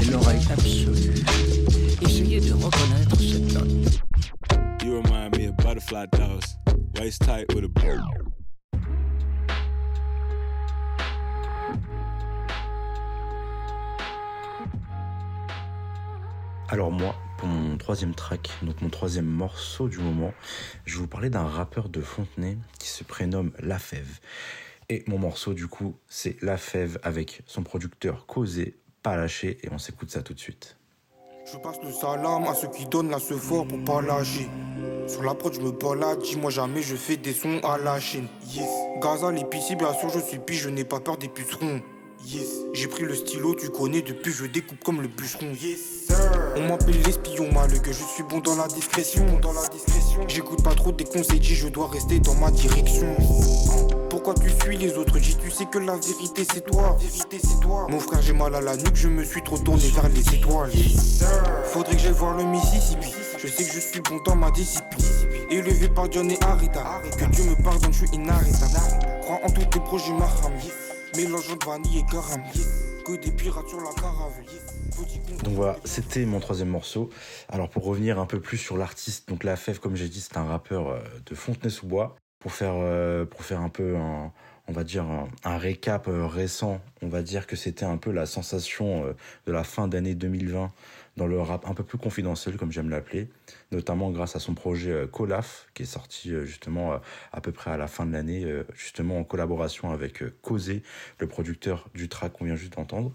et 0.00 0.04
l'oreille 0.10 0.46
absolue. 0.50 1.14
Essayez 2.02 2.40
de 2.40 2.52
reconnaître 2.52 3.16
cette 3.16 3.52
note. 3.52 4.02
You 4.84 5.02
remind 5.02 5.36
me 5.36 5.48
of 5.48 5.56
butterfly 5.56 6.06
dolls, 6.12 6.56
waist 6.98 7.22
tight 7.22 7.52
with 7.54 7.64
a 7.64 7.68
Alors 16.70 16.92
moi, 16.92 17.14
pour 17.38 17.48
mon 17.48 17.78
troisième 17.78 18.14
track, 18.14 18.50
donc 18.62 18.82
mon 18.82 18.90
troisième 18.90 19.24
morceau 19.24 19.88
du 19.88 19.98
moment, 19.98 20.34
je 20.84 20.96
vais 20.96 21.00
vous 21.00 21.06
parler 21.06 21.30
d'un 21.30 21.46
rappeur 21.46 21.88
de 21.88 22.02
Fontenay 22.02 22.58
qui 22.78 22.88
se 22.88 23.04
prénomme 23.04 23.52
La 23.58 23.78
Fève. 23.78 24.20
Et 24.90 25.02
mon 25.06 25.18
morceau 25.18 25.54
du 25.54 25.66
coup, 25.66 25.96
c'est 26.08 26.36
La 26.42 26.58
Fève 26.58 26.98
avec 27.02 27.40
son 27.46 27.62
producteur 27.62 28.26
Causé, 28.26 28.76
pas 29.02 29.16
lâché, 29.16 29.58
et 29.62 29.68
on 29.72 29.78
s'écoute 29.78 30.10
ça 30.10 30.22
tout 30.22 30.34
de 30.34 30.40
suite. 30.40 30.76
Je 31.50 31.56
passe 31.58 31.78
le 31.82 31.92
salam 31.92 32.44
à 32.44 32.54
ceux 32.54 32.68
qui 32.68 32.84
donnent 32.86 33.10
la 33.10 33.18
ce 33.18 33.34
fort 33.34 33.66
pour 33.66 33.82
pas 33.84 34.02
lâcher. 34.02 34.48
Sur 35.06 35.22
la 35.22 35.34
prod, 35.34 35.54
je 35.54 35.60
me 35.60 35.70
balade, 35.70 36.20
dis-moi 36.22 36.50
jamais 36.50 36.82
je 36.82 36.94
fais 36.94 37.16
des 37.16 37.32
sons 37.32 37.60
à 37.64 37.78
la 37.78 37.98
chaîne. 37.98 38.28
Yes. 38.52 38.68
Gaza, 39.00 39.32
l'épicier, 39.32 39.74
bien 39.74 39.94
sûr, 39.94 40.10
je 40.10 40.18
suis 40.18 40.38
pige, 40.38 40.62
je 40.64 40.68
n'ai 40.68 40.84
pas 40.84 41.00
peur 41.00 41.16
des 41.16 41.28
pucerons. 41.28 41.80
Yes. 42.26 42.48
J'ai 42.74 42.88
pris 42.88 43.04
le 43.04 43.14
stylo, 43.14 43.54
tu 43.54 43.70
connais, 43.70 44.02
depuis 44.02 44.32
je 44.32 44.44
découpe 44.44 44.84
comme 44.84 45.00
le 45.00 45.08
bûcheron. 45.08 45.52
Yes, 45.52 46.06
sir. 46.06 46.16
On 46.56 46.68
m'appelle 46.68 47.00
l'espion 47.00 47.50
malheureux, 47.52 47.82
je 47.86 47.92
suis 47.92 48.24
bon 48.24 48.40
dans 48.40 48.56
la 48.56 48.66
discrétion. 48.66 49.24
Dans 49.40 49.54
la 49.54 49.66
discrétion. 49.68 50.20
J'écoute 50.28 50.62
pas 50.62 50.74
trop 50.74 50.92
des 50.92 51.04
conseils, 51.04 51.42
je 51.42 51.68
dois 51.68 51.88
rester 51.88 52.20
dans 52.20 52.34
ma 52.34 52.50
direction. 52.50 53.16
Tu 54.34 54.50
suis 54.50 54.76
les 54.76 54.94
autres? 54.94 55.18
Dis 55.18 55.36
tu 55.36 55.50
sais 55.50 55.66
que 55.66 55.78
la 55.78 55.96
vérité 55.96 56.44
c'est 56.52 56.64
toi. 56.64 56.96
Vérité 57.00 57.38
c'est 57.42 57.60
toi. 57.60 57.86
Mon 57.88 58.00
frère 58.00 58.22
j'ai 58.22 58.32
mal 58.32 58.54
à 58.54 58.60
la 58.60 58.76
nuque, 58.76 58.94
je 58.96 59.08
me 59.08 59.24
suis 59.24 59.42
trop 59.42 59.58
tourné 59.58 59.88
vers 59.88 60.08
les 60.08 60.34
étoiles. 60.34 60.70
Faudrait 61.64 61.96
que 61.96 62.02
j'aille 62.02 62.12
voir 62.12 62.36
le 62.36 62.44
Mississippi. 62.44 63.12
Je 63.38 63.46
sais 63.46 63.64
que 63.64 63.72
je 63.72 63.80
suis 63.80 64.00
bon 64.00 64.20
dans 64.24 64.36
ma 64.36 64.50
discipline. 64.50 65.06
Élevé 65.50 65.88
par 65.88 66.10
John 66.10 66.30
et 66.30 66.38
Arita. 66.42 67.00
Que 67.18 67.24
Dieu 67.26 67.44
me 67.44 67.62
pardonne, 67.62 67.92
je 67.92 68.04
suis 68.04 68.16
inarrêtable. 68.16 68.72
Crois 69.22 69.40
en 69.44 69.50
tous 69.50 69.64
tes 69.66 69.80
projets, 69.80 70.12
Maham. 70.12 70.52
Mélangeant 71.16 71.56
de 71.56 71.64
vanille 71.64 71.98
et 71.98 72.12
garam. 72.12 72.42
Que 73.06 73.16
des 73.16 73.30
pirates 73.30 73.68
sur 73.68 73.80
la 73.80 73.92
caravane. 73.94 74.44
Donc 75.44 75.54
voilà, 75.54 75.76
c'était 75.84 76.26
mon 76.26 76.40
troisième 76.40 76.68
morceau. 76.68 77.08
Alors 77.48 77.70
pour 77.70 77.84
revenir 77.84 78.18
un 78.18 78.26
peu 78.26 78.40
plus 78.40 78.58
sur 78.58 78.76
l'artiste, 78.76 79.28
donc 79.28 79.44
la 79.44 79.56
Fève, 79.56 79.78
comme 79.78 79.96
j'ai 79.96 80.08
dit, 80.08 80.20
c'est 80.20 80.36
un 80.36 80.44
rappeur 80.44 80.88
euh, 80.88 80.98
de 81.24 81.34
Fontenay-sous-Bois. 81.34 82.16
Pour 82.48 82.54
faire, 82.54 82.76
euh, 82.76 83.26
pour 83.26 83.44
faire 83.44 83.60
un 83.60 83.68
peu 83.68 83.94
un, 83.96 84.32
on 84.68 84.72
va 84.72 84.82
dire 84.82 85.04
un, 85.44 85.58
récap 85.58 86.08
euh, 86.08 86.26
récent, 86.26 86.80
on 87.02 87.08
va 87.08 87.20
dire 87.20 87.46
que 87.46 87.56
c'était 87.56 87.84
un 87.84 87.98
peu 87.98 88.10
la 88.10 88.24
sensation 88.24 89.14
de 89.46 89.52
la 89.52 89.64
fin 89.64 89.86
d'année 89.86 90.14
2020 90.14 90.72
dans 91.18 91.26
le 91.26 91.38
rap 91.38 91.68
un 91.68 91.74
peu 91.74 91.84
plus 91.84 91.98
confidentiel, 91.98 92.56
comme 92.56 92.72
j'aime 92.72 92.88
l'appeler, 92.88 93.28
notamment 93.70 94.10
grâce 94.10 94.34
à 94.34 94.38
son 94.38 94.54
projet 94.54 95.06
Colaf, 95.12 95.66
qui 95.74 95.82
est 95.82 95.86
sorti 95.86 96.30
justement 96.46 96.98
à 97.32 97.40
peu 97.42 97.52
près 97.52 97.70
à 97.70 97.76
la 97.76 97.86
fin 97.86 98.06
de 98.06 98.14
l'année, 98.14 98.50
justement 98.74 99.18
en 99.18 99.24
collaboration 99.24 99.90
avec 99.90 100.24
Causé, 100.40 100.82
le 101.18 101.26
producteur 101.26 101.90
du 101.94 102.08
track 102.08 102.32
qu'on 102.32 102.46
vient 102.46 102.56
juste 102.56 102.76
d'entendre. 102.76 103.12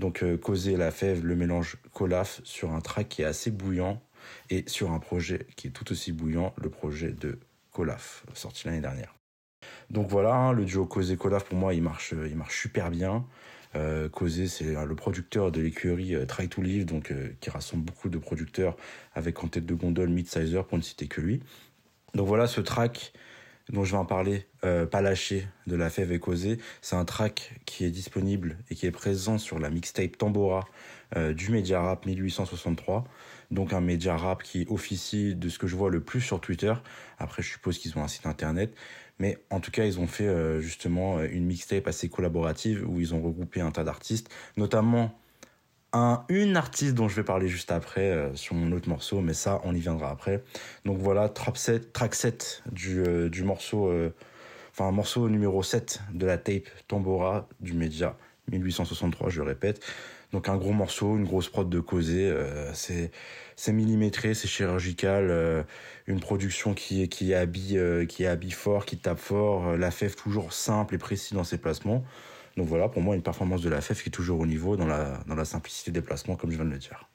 Donc 0.00 0.24
Causé 0.40 0.76
la 0.76 0.90
fève, 0.90 1.24
le 1.24 1.36
mélange 1.36 1.76
Colaf 1.92 2.40
sur 2.42 2.72
un 2.72 2.80
track 2.80 3.10
qui 3.10 3.22
est 3.22 3.26
assez 3.26 3.52
bouillant 3.52 4.02
et 4.50 4.64
sur 4.66 4.90
un 4.90 4.98
projet 4.98 5.46
qui 5.54 5.68
est 5.68 5.70
tout 5.70 5.92
aussi 5.92 6.10
bouillant, 6.10 6.52
le 6.56 6.68
projet 6.68 7.12
de 7.12 7.38
Colaf, 7.76 8.24
sorti 8.32 8.66
l'année 8.66 8.80
dernière. 8.80 9.14
Donc 9.90 10.08
voilà, 10.08 10.34
hein, 10.34 10.52
le 10.54 10.64
duo 10.64 10.86
Causé 10.86 11.18
Colaf 11.18 11.44
pour 11.44 11.58
moi 11.58 11.74
il 11.74 11.82
marche, 11.82 12.14
il 12.26 12.34
marche 12.34 12.58
super 12.58 12.90
bien. 12.90 13.26
Euh, 13.74 14.08
Causé, 14.08 14.48
c'est 14.48 14.74
le 14.82 14.94
producteur 14.94 15.52
de 15.52 15.60
l'écurie 15.60 16.14
euh, 16.14 16.24
Try 16.24 16.48
to 16.48 16.62
Live, 16.62 16.86
donc 16.86 17.10
euh, 17.10 17.34
qui 17.38 17.50
rassemble 17.50 17.84
beaucoup 17.84 18.08
de 18.08 18.16
producteurs 18.16 18.78
avec 19.14 19.44
en 19.44 19.48
tête 19.48 19.66
de 19.66 19.74
gondole 19.74 20.08
Midsizer 20.08 20.64
pour 20.64 20.78
ne 20.78 20.82
citer 20.82 21.06
que 21.06 21.20
lui. 21.20 21.42
Donc 22.14 22.26
voilà, 22.26 22.46
ce 22.46 22.62
track 22.62 23.12
dont 23.68 23.84
je 23.84 23.92
vais 23.92 23.98
en 23.98 24.06
parler, 24.06 24.46
euh, 24.64 24.86
Pas 24.86 25.02
lâché 25.02 25.46
de 25.66 25.76
la 25.76 25.90
Fève 25.90 26.12
et 26.12 26.18
Causé, 26.18 26.56
c'est 26.80 26.96
un 26.96 27.04
track 27.04 27.60
qui 27.66 27.84
est 27.84 27.90
disponible 27.90 28.56
et 28.70 28.74
qui 28.74 28.86
est 28.86 28.90
présent 28.90 29.36
sur 29.36 29.58
la 29.58 29.68
mixtape 29.68 30.16
Tambora 30.16 30.64
du 31.34 31.50
Media 31.52 31.80
Rap 31.80 32.04
1863 32.04 33.04
donc 33.50 33.72
un 33.72 33.80
média 33.80 34.16
rap 34.16 34.42
qui 34.42 34.66
officie 34.68 35.34
de 35.34 35.48
ce 35.48 35.58
que 35.58 35.66
je 35.66 35.76
vois 35.76 35.90
le 35.90 36.00
plus 36.00 36.20
sur 36.20 36.40
Twitter. 36.40 36.74
Après, 37.18 37.42
je 37.42 37.50
suppose 37.50 37.78
qu'ils 37.78 37.96
ont 37.98 38.02
un 38.02 38.08
site 38.08 38.26
internet, 38.26 38.74
mais 39.18 39.38
en 39.50 39.60
tout 39.60 39.70
cas, 39.70 39.84
ils 39.84 39.98
ont 39.98 40.06
fait 40.06 40.26
euh, 40.26 40.60
justement 40.60 41.22
une 41.22 41.46
mixtape 41.46 41.86
assez 41.86 42.08
collaborative 42.08 42.84
où 42.88 43.00
ils 43.00 43.14
ont 43.14 43.22
regroupé 43.22 43.60
un 43.60 43.70
tas 43.70 43.84
d'artistes, 43.84 44.30
notamment 44.56 45.18
un, 45.92 46.24
une 46.28 46.56
artiste 46.56 46.94
dont 46.94 47.08
je 47.08 47.16
vais 47.16 47.24
parler 47.24 47.48
juste 47.48 47.70
après 47.70 48.10
euh, 48.10 48.34
sur 48.34 48.54
mon 48.54 48.72
autre 48.72 48.88
morceau, 48.88 49.20
mais 49.20 49.34
ça, 49.34 49.60
on 49.64 49.74
y 49.74 49.80
viendra 49.80 50.10
après. 50.10 50.42
Donc 50.84 50.98
voilà, 50.98 51.28
track 51.28 51.56
7, 51.56 51.92
track 51.92 52.14
7 52.14 52.62
du, 52.72 53.00
euh, 53.00 53.30
du 53.30 53.44
morceau, 53.44 53.92
enfin, 54.72 54.90
morceau 54.90 55.28
numéro 55.28 55.62
7 55.62 56.00
de 56.12 56.26
la 56.26 56.36
tape 56.36 56.68
Tambora 56.88 57.48
du 57.60 57.72
média 57.72 58.16
1863, 58.50 59.30
je 59.30 59.42
répète. 59.42 59.80
Donc 60.32 60.48
un 60.48 60.56
gros 60.56 60.72
morceau, 60.72 61.16
une 61.16 61.24
grosse 61.24 61.48
prod 61.48 61.68
de 61.68 61.80
causé, 61.80 62.28
euh, 62.28 62.72
c'est 62.74 63.10
c'est 63.54 63.72
millimétré, 63.72 64.34
c'est 64.34 64.48
chirurgical, 64.48 65.30
euh, 65.30 65.62
une 66.06 66.20
production 66.20 66.74
qui 66.74 67.08
qui 67.08 67.32
habille 67.32 67.78
euh, 67.78 68.06
qui 68.06 68.26
habille 68.26 68.50
fort, 68.50 68.86
qui 68.86 68.98
tape 68.98 69.18
fort, 69.18 69.76
la 69.76 69.90
fève 69.90 70.16
toujours 70.16 70.52
simple 70.52 70.94
et 70.94 70.98
précis 70.98 71.34
dans 71.34 71.44
ses 71.44 71.58
placements. 71.58 72.04
Donc 72.56 72.66
voilà, 72.66 72.88
pour 72.88 73.02
moi 73.02 73.14
une 73.14 73.22
performance 73.22 73.62
de 73.62 73.68
la 73.68 73.80
fève 73.80 74.02
qui 74.02 74.08
est 74.08 74.12
toujours 74.12 74.40
au 74.40 74.46
niveau 74.46 74.76
dans 74.76 74.86
la 74.86 75.20
dans 75.28 75.36
la 75.36 75.44
simplicité 75.44 75.90
des 75.92 76.02
placements 76.02 76.36
comme 76.36 76.50
je 76.50 76.56
viens 76.56 76.64
de 76.64 76.70
le 76.70 76.78
dire. 76.78 77.08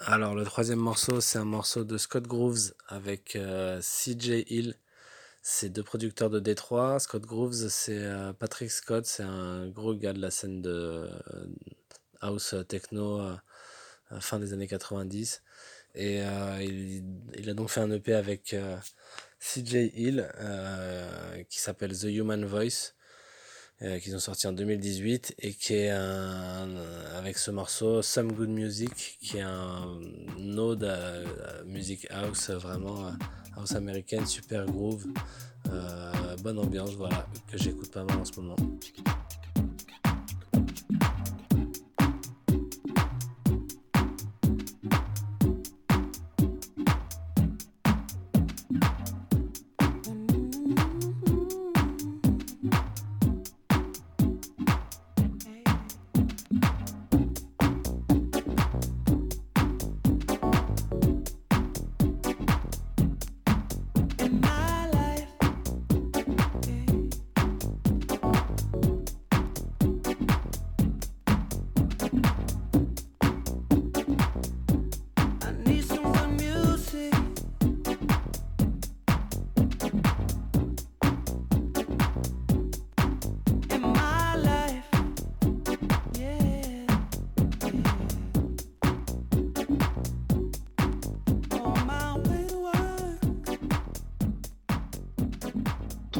Alors 0.00 0.34
le 0.34 0.44
troisième 0.44 0.78
morceau, 0.78 1.20
c'est 1.20 1.38
un 1.38 1.44
morceau 1.44 1.84
de 1.84 1.98
Scott 1.98 2.26
Grooves 2.26 2.72
avec 2.88 3.36
CJ 3.80 4.44
Hill. 4.48 4.76
C'est 5.42 5.70
deux 5.70 5.82
producteurs 5.82 6.30
de 6.30 6.40
Détroit. 6.40 6.98
Scott 7.00 7.22
Grooves, 7.22 7.68
c'est 7.68 8.00
Patrick 8.38 8.70
Scott, 8.70 9.06
c'est 9.06 9.24
un 9.24 9.68
gros 9.68 9.94
gars 9.94 10.12
de 10.12 10.20
la 10.20 10.30
scène 10.30 10.62
de, 10.62 11.08
house 12.20 12.54
euh, 12.54 12.62
techno 12.62 13.20
euh, 13.20 13.36
fin 14.20 14.38
des 14.38 14.52
années 14.52 14.68
90. 14.68 15.42
Et 15.94 16.20
euh, 16.22 17.02
il, 17.36 17.50
a 17.50 17.54
donc 17.54 17.70
fait 17.70 17.80
un 17.80 17.90
EP 17.90 18.12
avec 18.14 18.54
CJ 19.40 19.90
Hill 19.94 20.28
qui 21.48 21.58
s'appelle 21.58 21.96
The 21.96 22.04
Human 22.04 22.44
Voice. 22.44 22.94
qu'ils 23.80 24.14
ont 24.14 24.20
sorti 24.20 24.46
en 24.46 24.52
2018 24.52 25.34
et 25.38 25.52
qui 25.54 25.74
est 25.74 25.90
avec 25.90 27.38
ce 27.38 27.50
morceau 27.50 28.02
Some 28.02 28.32
Good 28.32 28.50
Music 28.50 29.18
qui 29.20 29.38
est 29.38 29.42
un 29.42 29.98
ode 30.56 30.84
à, 30.84 31.62
music 31.64 32.06
house 32.10 32.50
vraiment 32.50 33.12
house 33.56 33.72
américaine 33.74 34.26
super 34.26 34.66
groove 34.66 35.06
bonne 36.42 36.58
ambiance 36.58 36.94
voilà 36.94 37.26
que 37.50 37.58
j'écoute 37.58 37.90
pas 37.90 38.04
mal 38.04 38.18
en 38.18 38.24
ce 38.24 38.40
moment 38.40 38.56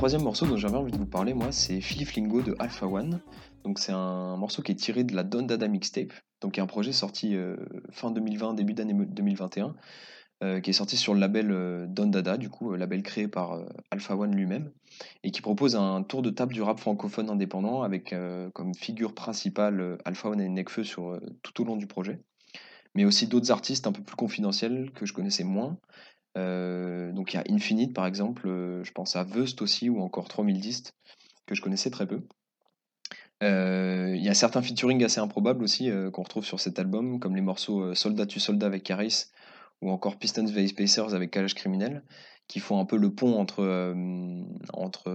troisième 0.09 0.25
morceau 0.25 0.47
dont 0.47 0.57
j'avais 0.57 0.79
envie 0.79 0.91
de 0.91 0.97
vous 0.97 1.05
parler, 1.05 1.35
moi, 1.35 1.53
c'est 1.53 1.83
Philippe 1.83 2.13
Lingo 2.13 2.41
de 2.41 2.57
Alpha 2.59 2.87
One. 2.87 3.21
Donc 3.63 3.79
c'est 3.79 3.93
un 3.93 4.39
morceau 4.39 4.63
qui 4.63 4.73
est 4.73 4.75
tiré 4.75 5.05
de 5.05 5.15
la 5.15 5.23
Don 5.23 5.43
Dada 5.43 5.69
Mixtape, 5.69 6.15
donc 6.41 6.53
qui 6.53 6.61
est 6.61 6.63
un 6.63 6.67
projet 6.67 6.93
sorti 6.93 7.37
euh, 7.37 7.57
fin 7.91 8.11
2020, 8.11 8.55
début 8.55 8.73
d'année 8.73 8.95
2021. 8.95 9.75
qui 10.63 10.71
est 10.71 10.73
sorti 10.73 10.97
sur 10.97 11.13
le 11.13 11.21
label 11.21 11.89
Don 11.91 12.07
Dada, 12.07 12.39
du 12.39 12.49
coup, 12.49 12.75
label 12.75 13.03
créé 13.03 13.29
par 13.29 13.63
Alpha 13.91 14.17
One 14.17 14.35
lui-même, 14.35 14.73
et 15.25 15.31
qui 15.31 15.43
propose 15.43 15.77
un 15.77 16.03
tour 16.03 16.23
de 16.23 16.31
table 16.31 16.55
du 16.55 16.63
rap 16.63 16.81
francophone 16.81 17.29
indépendant 17.29 17.83
avec 17.83 18.15
comme 18.55 18.75
figure 18.75 19.15
principale 19.15 19.99
Alpha 20.07 20.31
One 20.31 20.41
et 20.41 20.49
Nekfeu 20.49 20.85
sur 20.85 21.21
tout 21.43 21.61
au 21.61 21.67
long 21.67 21.77
du 21.77 21.87
projet, 21.87 22.23
mais 22.95 23.05
aussi 23.05 23.27
d'autres 23.27 23.51
artistes 23.51 23.87
un 23.87 23.93
peu 23.93 24.03
plus 24.03 24.17
confidentiels 24.17 24.91
que 24.95 25.05
je 25.05 25.13
connaissais 25.13 25.45
moins. 25.45 25.77
Donc 27.13 27.33
il 27.33 27.37
y 27.37 27.41
a 27.41 27.45
Infinite 27.51 27.95
par 27.95 28.07
exemple, 28.07 28.49
je 28.49 28.93
pense 28.93 29.17
à 29.17 29.25
Veust 29.25 29.63
aussi 29.63 29.89
ou 29.89 30.01
encore 30.01 30.29
3010 30.29 30.93
que 31.47 31.55
je 31.55 31.63
connaissais 31.63 31.91
très 31.91 32.07
peu. 32.07 32.23
Euh, 33.43 34.15
il 34.17 34.23
y 34.23 34.29
a 34.29 34.35
certains 34.35 34.63
featuring 34.63 35.05
assez 35.05 35.21
improbables 35.21 35.63
aussi 35.63 35.91
euh, 35.91 36.11
qu'on 36.11 36.23
retrouve 36.23 36.45
sur 36.45 36.59
cet 36.59 36.79
album, 36.79 37.21
comme 37.21 37.37
les 37.37 37.43
morceaux 37.43 37.83
euh, 37.83 37.95
Soldat 37.95 38.27
tu 38.27 38.41
soldat 38.41 38.67
avec 38.67 38.83
Caris 38.83 39.27
ou 39.81 39.91
encore 39.91 40.17
Pistons 40.19 40.45
vs 40.45 40.73
Pacers 40.73 41.15
avec 41.15 41.31
Calage 41.31 41.55
Criminel, 41.55 42.03
qui 42.49 42.59
font 42.59 42.81
un 42.81 42.85
peu 42.85 42.97
le 42.97 43.15
pont 43.15 43.39
entre, 43.39 43.95
entre 44.73 45.11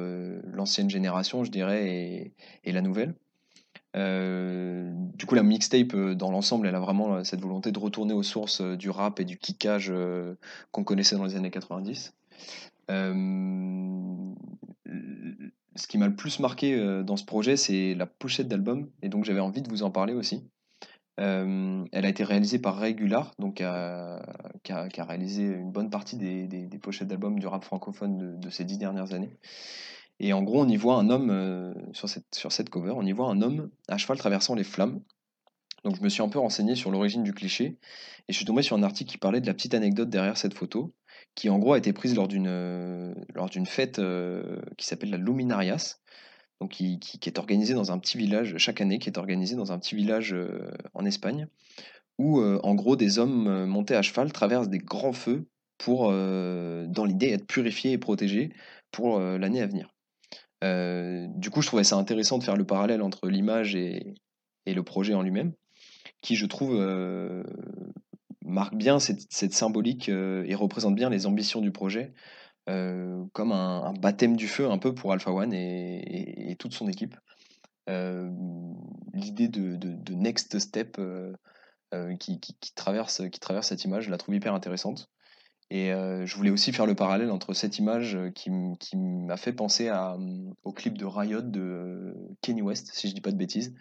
l'ancienne 0.46 0.90
génération, 0.90 1.44
je 1.44 1.52
dirais, 1.52 2.32
et 2.64 2.72
la 2.72 2.80
nouvelle. 2.80 3.14
Du 3.96 5.26
coup, 5.26 5.36
la 5.36 5.44
mixtape, 5.44 5.96
dans 5.96 6.32
l'ensemble, 6.32 6.68
elle 6.68 6.76
a 6.76 6.80
vraiment 6.80 7.24
cette 7.24 7.42
volonté 7.42 7.72
de 7.72 7.80
retourner 7.80 8.14
aux 8.14 8.24
sources 8.24 8.62
du 8.62 8.90
rap 8.90 9.20
et 9.20 9.26
du 9.26 9.38
kickage 9.38 9.94
qu'on 10.72 10.84
connaissait 10.84 11.16
dans 11.16 11.26
les 11.26 11.36
années 11.36 11.52
90 11.52 12.14
ce 15.76 15.88
qui 15.88 15.98
m'a 15.98 16.08
le 16.08 16.16
plus 16.16 16.40
marqué 16.40 16.76
euh, 16.76 17.04
dans 17.04 17.18
ce 17.18 17.26
projet, 17.26 17.58
c'est 17.58 17.96
la 17.96 18.06
pochette 18.06 18.48
d'album, 18.48 18.90
et 19.02 19.10
donc 19.10 19.26
j'avais 19.26 19.40
envie 19.40 19.62
de 19.62 19.70
vous 19.70 19.84
en 19.84 19.92
parler 19.92 20.14
aussi. 20.14 20.48
Euh, 21.20 21.86
elle 21.92 22.06
a 22.06 22.10
été 22.10 22.24
réalisée 22.24 22.60
par 22.60 22.80
Regular, 22.80 23.34
donc 23.38 23.56
qui 23.56 23.64
a, 23.64 24.20
réalisé 24.98 25.44
une 25.44 25.72
bonne 25.72 25.90
partie 25.90 26.18
des, 26.18 26.80
pochettes 26.82 27.08
d'albums 27.08 27.40
du 27.40 27.46
rap 27.46 27.64
francophone 27.64 28.40
de, 28.40 28.50
ces 28.50 28.66
dix 28.66 28.78
dernières 28.78 29.14
années. 29.14 29.38
Et 30.24 30.32
en 30.32 30.42
gros, 30.42 30.62
on 30.62 30.70
y 30.70 30.78
voit 30.78 30.96
un 30.96 31.10
homme, 31.10 31.32
euh, 31.32 31.74
sur, 31.92 32.08
cette, 32.08 32.34
sur 32.34 32.54
cette 32.54 32.70
cover, 32.70 32.94
on 32.96 33.06
y 33.06 33.12
voit 33.12 33.28
un 33.28 33.42
homme 33.42 33.70
à 33.90 33.98
cheval 33.98 34.18
traversant 34.18 34.56
les 34.56 34.64
flammes. 34.64 35.02
Donc 35.84 35.98
je 35.98 36.02
me 36.02 36.08
suis 36.08 36.24
un 36.24 36.30
peu 36.30 36.40
renseigné 36.40 36.76
sur 36.76 36.92
l'origine 36.92 37.24
du 37.24 37.34
cliché, 37.34 37.66
et 37.66 38.32
je 38.32 38.34
suis 38.38 38.46
tombé 38.46 38.62
sur 38.62 38.78
un 38.78 38.84
article 38.84 39.12
qui 39.12 39.18
parlait 39.18 39.42
de 39.42 39.48
la 39.48 39.54
petite 39.54 39.74
anecdote 39.74 40.10
derrière 40.10 40.38
cette 40.38 40.54
photo 40.54 40.94
qui 41.36 41.50
en 41.50 41.60
gros 41.60 41.74
a 41.74 41.78
été 41.78 41.92
prise 41.92 42.16
lors 42.16 42.30
d'une 42.30 42.48
euh, 42.48 43.14
lors 43.36 43.50
d'une 43.50 43.66
fête 43.66 44.00
euh, 44.00 44.62
qui 44.78 44.86
s'appelle 44.86 45.10
la 45.10 45.18
Luminarias, 45.18 46.00
donc 46.62 46.72
qui, 46.72 47.00
qui, 47.00 47.20
est 47.28 47.38
organisée 47.38 47.74
dans 47.74 47.92
un 47.92 48.00
petit 48.00 48.18
village 48.18 48.56
chaque 48.58 48.80
année, 48.80 49.00
qui 49.00 49.10
est 49.10 49.18
organisée 49.18 49.58
dans 49.58 49.74
un 49.74 49.80
petit 49.80 49.96
village 49.96 50.34
en 50.94 51.04
Espagne, 51.04 51.48
où 52.18 52.40
en 52.42 52.76
gros 52.76 52.96
des 52.96 53.20
hommes 53.20 53.66
montés 53.66 53.96
à 53.96 54.02
cheval 54.02 54.32
traversent 54.32 54.70
des 54.70 54.78
grands 54.78 55.12
feux 55.12 55.50
pour, 55.78 56.12
dans 56.12 57.06
l'idée, 57.06 57.32
être 57.32 57.48
purifiés 57.48 57.92
et 57.92 57.98
protégés 57.98 58.54
pour 58.92 59.20
l'année 59.20 59.62
à 59.62 59.68
venir. 59.68 59.93
Du 60.64 61.50
coup, 61.50 61.62
je 61.62 61.68
trouvais 61.68 61.84
ça 61.84 61.98
intéressant 61.98 62.38
de 62.38 62.44
faire 62.44 62.56
le 62.56 62.66
parallèle 62.66 63.02
entre 63.02 63.28
l'image 63.28 63.76
et, 63.76 64.16
le 64.66 64.84
projet 64.84 65.14
en 65.14 65.22
lui-même, 65.22 65.54
qui 66.22 66.36
je 66.36 66.46
trouve 66.46 66.80
marque 68.46 68.76
bien 68.76 69.00
cette, 69.00 69.54
symbolique 69.54 70.10
euh, 70.10 70.44
et 70.48 70.56
représente 70.56 70.96
bien 70.96 71.10
les 71.10 71.26
ambitions 71.26 71.62
du 71.62 71.72
projet, 71.72 72.14
euh, 72.70 73.24
comme 73.34 73.52
un, 73.52 73.94
baptême 73.94 74.36
du 74.36 74.48
feu 74.48 74.70
un 74.70 74.78
peu 74.78 74.94
pour 74.94 75.12
Alpha 75.12 75.32
One 75.32 75.54
et, 75.54 76.56
toute 76.60 76.74
son 76.74 76.88
équipe. 76.88 77.16
Euh, 77.90 78.30
l'idée 79.14 79.48
de, 79.48 80.14
next 80.14 80.60
step 80.60 81.02
qui, 82.20 82.40
traverse, 82.76 83.30
qui 83.30 83.40
traverse 83.40 83.68
cette 83.68 83.84
image, 83.84 84.06
je 84.06 84.12
la 84.12 84.18
trouve 84.18 84.36
hyper 84.36 84.54
intéressante. 84.54 85.10
Et 85.70 85.90
je 85.90 86.36
voulais 86.36 86.52
aussi 86.52 86.72
faire 86.72 86.86
le 86.86 86.94
parallèle 86.94 87.32
entre 87.32 87.54
cette 87.54 87.80
image 87.80 88.18
qui, 88.36 88.52
m'a 88.52 89.38
fait 89.38 89.54
penser 89.54 89.90
à, 89.90 90.18
au 90.64 90.72
clip 90.72 90.98
de 90.98 91.06
Riot 91.06 91.42
de 91.42 92.14
Kenny 92.42 92.62
West, 92.62 92.92
si 92.94 93.10
je 93.10 93.16
dis 93.16 93.22
pas 93.22 93.32
de 93.32 93.38
bêtises, 93.38 93.74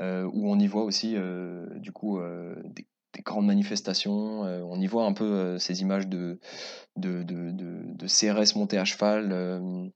où 0.00 0.50
on 0.50 0.58
y 0.58 0.66
voit 0.66 0.84
aussi 0.84 1.16
du 1.76 1.92
coup 1.92 2.18
des, 2.64 2.86
des 3.14 3.22
grandes 3.22 3.46
manifestations. 3.46 4.44
Euh, 4.44 4.60
on 4.62 4.80
y 4.80 4.86
voit 4.86 5.06
un 5.06 5.12
peu 5.12 5.24
euh, 5.24 5.58
ces 5.58 5.80
images 5.80 6.08
de, 6.08 6.38
de, 6.96 7.22
de, 7.22 7.50
de, 7.52 8.06
CRS 8.06 8.56
montés 8.56 8.78
à 8.78 8.84
cheval 8.84 9.30
euh, 9.32 9.88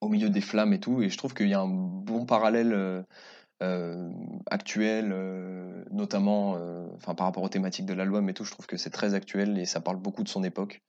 au 0.00 0.08
milieu 0.08 0.30
des 0.30 0.40
flammes 0.40 0.72
et 0.72 0.80
tout. 0.80 1.02
Et 1.02 1.08
je 1.08 1.18
trouve 1.18 1.34
qu'il 1.34 1.48
y 1.48 1.54
a 1.54 1.60
un 1.60 1.68
bon 1.68 2.26
parallèle 2.26 3.04
actuel, 4.50 5.14
notamment 5.90 6.52
enfin 6.94 7.14
par 7.14 7.26
rapport 7.26 7.42
aux 7.42 7.48
thématiques 7.48 7.86
de 7.86 7.94
l'album 7.94 8.28
et 8.28 8.34
tout. 8.34 8.44
Je 8.44 8.50
trouve 8.50 8.66
que 8.66 8.76
c'est 8.76 8.90
très 8.90 9.14
actuel 9.14 9.58
et 9.58 9.64
ça 9.64 9.80
parle 9.80 9.96
beaucoup 9.96 10.22
de 10.22 10.28
son 10.28 10.44
époque. 10.44 10.82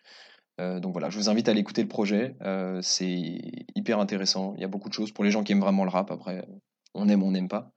donc 0.60 0.92
voilà, 0.92 1.10
je 1.10 1.18
vous 1.18 1.30
invite 1.30 1.48
à 1.48 1.52
aller 1.52 1.62
écouter 1.62 1.82
le 1.82 1.88
projet. 1.88 2.36
c'est 2.82 3.40
hyper 3.76 4.00
intéressant. 4.00 4.54
Il 4.56 4.62
y 4.62 4.66
a 4.66 4.70
beaucoup 4.70 4.90
de 4.90 4.94
choses 4.94 5.12
pour 5.12 5.24
les 5.24 5.32
gens 5.32 5.44
qui 5.44 5.54
aiment 5.54 5.62
vraiment 5.62 5.84
le 5.84 5.90
rap. 5.90 6.12
Après, 6.12 6.46
on 6.94 7.08
aime, 7.10 7.24
on 7.24 7.32
n'aime 7.32 7.48
pas. 7.48 7.72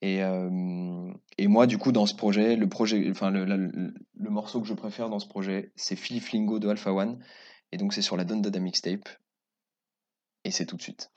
Et, 0.00 0.22
moi, 1.48 1.66
du 1.66 1.78
coup, 1.78 1.92
dans 1.92 2.06
ce 2.06 2.14
projet, 2.14 2.56
le, 2.56 2.68
projet, 2.68 3.10
enfin, 3.10 3.30
le, 3.30 3.90
morceau 4.30 4.60
que 4.60 4.68
je 4.68 4.74
préfère 4.74 5.08
dans 5.08 5.18
ce 5.18 5.28
projet, 5.28 5.72
c'est 5.76 5.96
Philip 5.96 6.26
Lingo 6.30 6.58
de 6.58 6.68
Alpha 6.68 6.92
One. 6.92 7.18
Et 7.72 7.76
donc, 7.76 7.92
c'est 7.92 8.02
sur 8.02 8.16
la 8.16 8.24
Don 8.24 8.38
Dada 8.38 8.60
mixtape. 8.60 9.08
Et 10.44 10.50
c'est 10.50 10.66
tout 10.66 10.76
de 10.76 10.82
suite. 10.82 11.10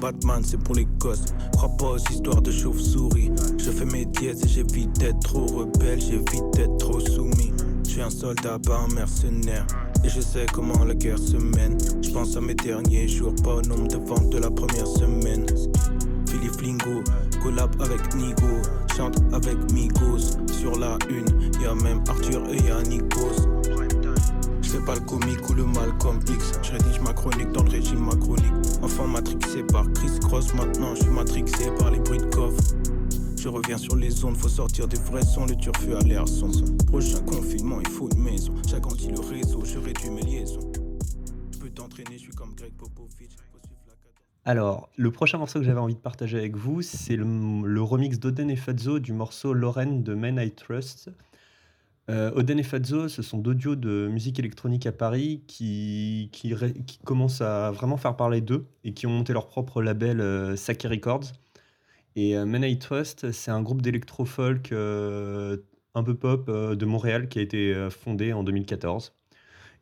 Batman, 0.00 0.42
c'est 0.44 0.62
pour 0.62 0.74
les 0.74 0.86
gosses. 0.98 1.26
Crois 1.52 1.68
pas 1.76 1.90
aux 1.92 1.98
histoires 1.98 2.40
de 2.40 2.50
chauve-souris. 2.50 3.30
Je 3.58 3.70
fais 3.70 3.84
mes 3.84 4.06
diètes 4.06 4.44
et 4.44 4.48
j'évite 4.48 4.98
d'être 4.98 5.20
trop 5.20 5.46
rebelle, 5.46 6.00
j'évite 6.00 6.50
d'être 6.54 6.78
trop 6.78 7.00
soumis. 7.00 7.52
Je 7.84 7.90
suis 7.90 8.02
un 8.02 8.10
soldat, 8.10 8.58
pas 8.58 8.78
un 8.78 8.94
mercenaire. 8.94 9.66
Et 10.04 10.08
je 10.08 10.20
sais 10.20 10.46
comment 10.52 10.84
la 10.84 10.94
guerre 10.94 11.18
se 11.18 11.36
mène. 11.36 11.76
Je 12.02 12.10
pense 12.10 12.36
à 12.36 12.40
mes 12.40 12.54
derniers 12.54 13.08
jours, 13.08 13.34
pas 13.44 13.56
au 13.56 13.62
nombre 13.62 13.88
de 13.88 13.96
ventes 13.96 14.30
de 14.30 14.38
la 14.38 14.50
première 14.50 14.86
semaine. 14.86 15.44
Philippe 16.26 16.52
Flingo, 16.52 17.02
collab 17.42 17.70
avec 17.82 18.14
Nigo, 18.14 18.62
chante 18.96 19.18
avec 19.32 19.56
Migos. 19.72 20.38
Sur 20.60 20.78
la 20.78 20.96
une, 21.08 21.26
y 21.60 21.66
a 21.66 21.74
même 21.74 22.02
Arthur 22.08 22.42
et 22.52 22.58
y'a. 22.66 22.80
J'fais 24.70 24.84
pas 24.84 24.94
le 24.94 25.00
comique 25.00 25.48
ou 25.48 25.54
le 25.54 25.64
mal 25.64 25.98
comme 25.98 26.20
X. 26.28 26.52
Je 26.62 26.70
rédige 26.70 27.00
ma 27.00 27.12
chronique 27.12 27.50
dans 27.50 27.64
le 27.64 27.70
régime 27.70 28.04
macronique. 28.04 28.52
Enfant 28.80 29.08
matrixé 29.08 29.64
par 29.64 29.90
Chris 29.94 30.20
Cross, 30.20 30.54
maintenant 30.54 30.94
je 30.94 31.00
suis 31.00 31.10
matrixé 31.10 31.72
par 31.76 31.90
les 31.90 31.98
bruits 31.98 32.18
de 32.18 32.26
coffre. 32.26 32.62
Je 33.36 33.48
reviens 33.48 33.78
sur 33.78 33.96
les 33.96 34.24
ondes, 34.24 34.36
faut 34.36 34.48
sortir 34.48 34.86
des 34.86 34.96
vrais 34.96 35.24
sons, 35.24 35.46
le 35.46 35.56
turfu 35.56 35.92
à 35.96 35.98
l'air 36.02 36.28
son. 36.28 36.52
Prochain 36.86 37.20
confinement, 37.22 37.80
il 37.80 37.88
faut 37.88 38.08
une 38.10 38.22
maison. 38.22 38.54
J'agrandis 38.68 39.08
le 39.08 39.18
réseau, 39.18 39.64
je 39.64 39.76
réduis 39.76 40.10
mes 40.10 40.22
liaisons. 40.22 40.70
Je 41.50 41.58
peux 41.58 41.70
t'entraîner, 41.70 42.12
je 42.12 42.18
suis 42.18 42.34
comme 42.34 42.54
Greg 42.54 42.72
Popovich. 42.74 43.36
Alors, 44.44 44.88
le 44.94 45.10
prochain 45.10 45.38
morceau 45.38 45.58
que 45.58 45.64
j'avais 45.64 45.80
envie 45.80 45.96
de 45.96 46.00
partager 46.00 46.38
avec 46.38 46.56
vous, 46.56 46.80
c'est 46.80 47.16
le, 47.16 47.82
remix 47.82 48.20
d'Oden 48.20 48.48
et 48.48 48.56
Fazzo 48.56 49.00
du 49.00 49.12
morceau 49.12 49.52
Lorraine 49.52 50.04
de 50.04 50.14
Men 50.14 50.38
I 50.40 50.52
Trust. 50.52 51.10
Euh, 52.10 52.32
Oden 52.34 52.58
et 52.58 52.64
Fazzo, 52.64 53.08
ce 53.08 53.22
sont 53.22 53.38
deux 53.38 53.54
duos 53.54 53.76
de 53.76 54.08
musique 54.08 54.38
électronique 54.38 54.84
à 54.86 54.92
Paris 54.92 55.42
qui, 55.46 56.28
qui, 56.32 56.52
commencent 57.04 57.40
à 57.40 57.70
vraiment 57.70 57.96
faire 57.96 58.16
parler 58.16 58.40
d'eux 58.40 58.66
et 58.84 58.92
qui 58.92 59.06
ont 59.06 59.10
monté 59.10 59.32
leur 59.32 59.46
propre 59.46 59.80
label 59.80 60.20
euh, 60.20 60.56
Saki 60.56 60.88
Records. 60.88 61.32
Et 62.16 62.36
euh, 62.36 62.66
I 62.66 62.78
Trust, 62.78 63.30
c'est 63.30 63.52
un 63.52 63.62
groupe 63.62 63.80
d'électro-folk 63.80 64.72
euh, 64.72 65.58
un 65.94 66.02
peu 66.02 66.14
pop 66.14 66.50
de 66.50 66.84
Montréal 66.84 67.28
qui 67.28 67.38
a 67.38 67.42
été 67.42 67.88
fondé 67.90 68.32
en 68.32 68.42
2014. 68.42 69.12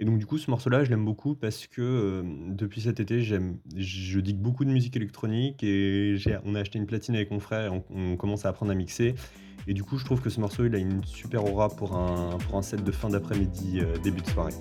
Et 0.01 0.05
donc, 0.05 0.19
du 0.19 0.27
coup, 0.27 0.39
ce 0.39 0.51
morceau-là, 0.51 0.85
je 0.85 0.91
l'aime 0.91 1.05
beaucoup 1.05 1.35
parce 1.35 1.67
que 1.67 1.83
euh, 1.83 2.23
depuis 2.49 2.83
cet 2.83 3.01
été, 3.01 3.21
j'aime, 3.21 3.59
je 3.77 4.21
digue 4.21 4.39
beaucoup 4.39 4.65
de 4.65 4.71
musique 4.71 4.97
électronique 4.97 5.63
et 5.65 6.17
on 6.45 6.55
a 6.55 6.61
acheté 6.61 6.79
une 6.79 6.87
platine 6.87 7.17
avec 7.17 7.33
mon 7.33 7.41
frère 7.41 7.73
et 7.73 7.83
on, 7.91 8.17
commence 8.17 8.45
à 8.45 8.51
apprendre 8.51 8.71
à 8.71 8.75
mixer. 8.77 9.17
Et 9.71 9.75
du 9.75 9.85
coup, 9.85 9.99
je 9.99 10.05
trouve 10.07 10.23
que 10.23 10.31
ce 10.31 10.41
morceau, 10.41 10.65
il 10.65 10.75
a 10.75 10.79
une 10.79 11.05
super 11.05 11.45
aura 11.45 11.69
pour 11.69 11.95
un, 11.95 12.39
pour 12.39 12.57
un 12.57 12.63
set 12.63 12.83
de 12.83 12.91
fin 12.91 13.11
d'après-midi, 13.11 13.81
euh, 13.81 13.99
début 13.99 14.23
de 14.23 14.27
soirée. 14.27 14.55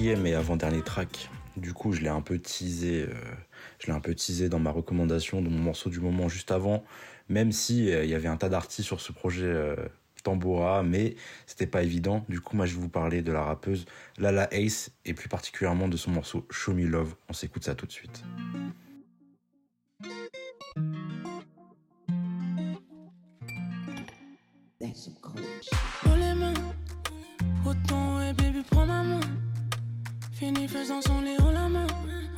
Quatrième 0.00 0.26
et 0.26 0.34
avant-dernier 0.34 0.80
track, 0.80 1.28
du 1.58 1.74
coup 1.74 1.92
je 1.92 2.00
l'ai 2.00 2.08
un 2.08 2.22
peu 2.22 2.38
teasé, 2.38 3.02
euh, 3.02 3.12
je 3.78 3.88
l'ai 3.88 3.92
un 3.92 4.00
peu 4.00 4.14
teasé 4.14 4.48
dans 4.48 4.58
ma 4.58 4.70
recommandation 4.70 5.42
de 5.42 5.50
mon 5.50 5.58
morceau 5.58 5.90
du 5.90 6.00
moment 6.00 6.26
juste 6.26 6.52
avant, 6.52 6.82
même 7.28 7.52
si 7.52 7.92
euh, 7.92 8.02
il 8.02 8.08
y 8.08 8.14
avait 8.14 8.28
un 8.28 8.38
tas 8.38 8.48
d'artistes 8.48 8.86
sur 8.86 9.02
ce 9.02 9.12
projet 9.12 9.44
euh, 9.44 9.76
Tambora, 10.24 10.82
mais 10.82 11.16
c'était 11.46 11.66
pas 11.66 11.82
évident. 11.82 12.24
Du 12.30 12.40
coup 12.40 12.56
moi 12.56 12.64
je 12.64 12.76
vais 12.76 12.80
vous 12.80 12.88
parler 12.88 13.20
de 13.20 13.30
la 13.30 13.42
rappeuse 13.42 13.84
Lala 14.16 14.48
Ace 14.52 14.90
et 15.04 15.12
plus 15.12 15.28
particulièrement 15.28 15.86
de 15.86 15.98
son 15.98 16.12
morceau 16.12 16.46
Show 16.50 16.72
Me 16.72 16.86
Love. 16.86 17.14
On 17.28 17.34
s'écoute 17.34 17.64
ça 17.64 17.74
tout 17.74 17.84
de 17.84 17.92
suite. 17.92 18.22
Fini 30.40 30.66
faisant 30.66 31.02
son 31.02 31.20
lit 31.20 31.36
en 31.42 31.50
la 31.50 31.68
main. 31.68 31.86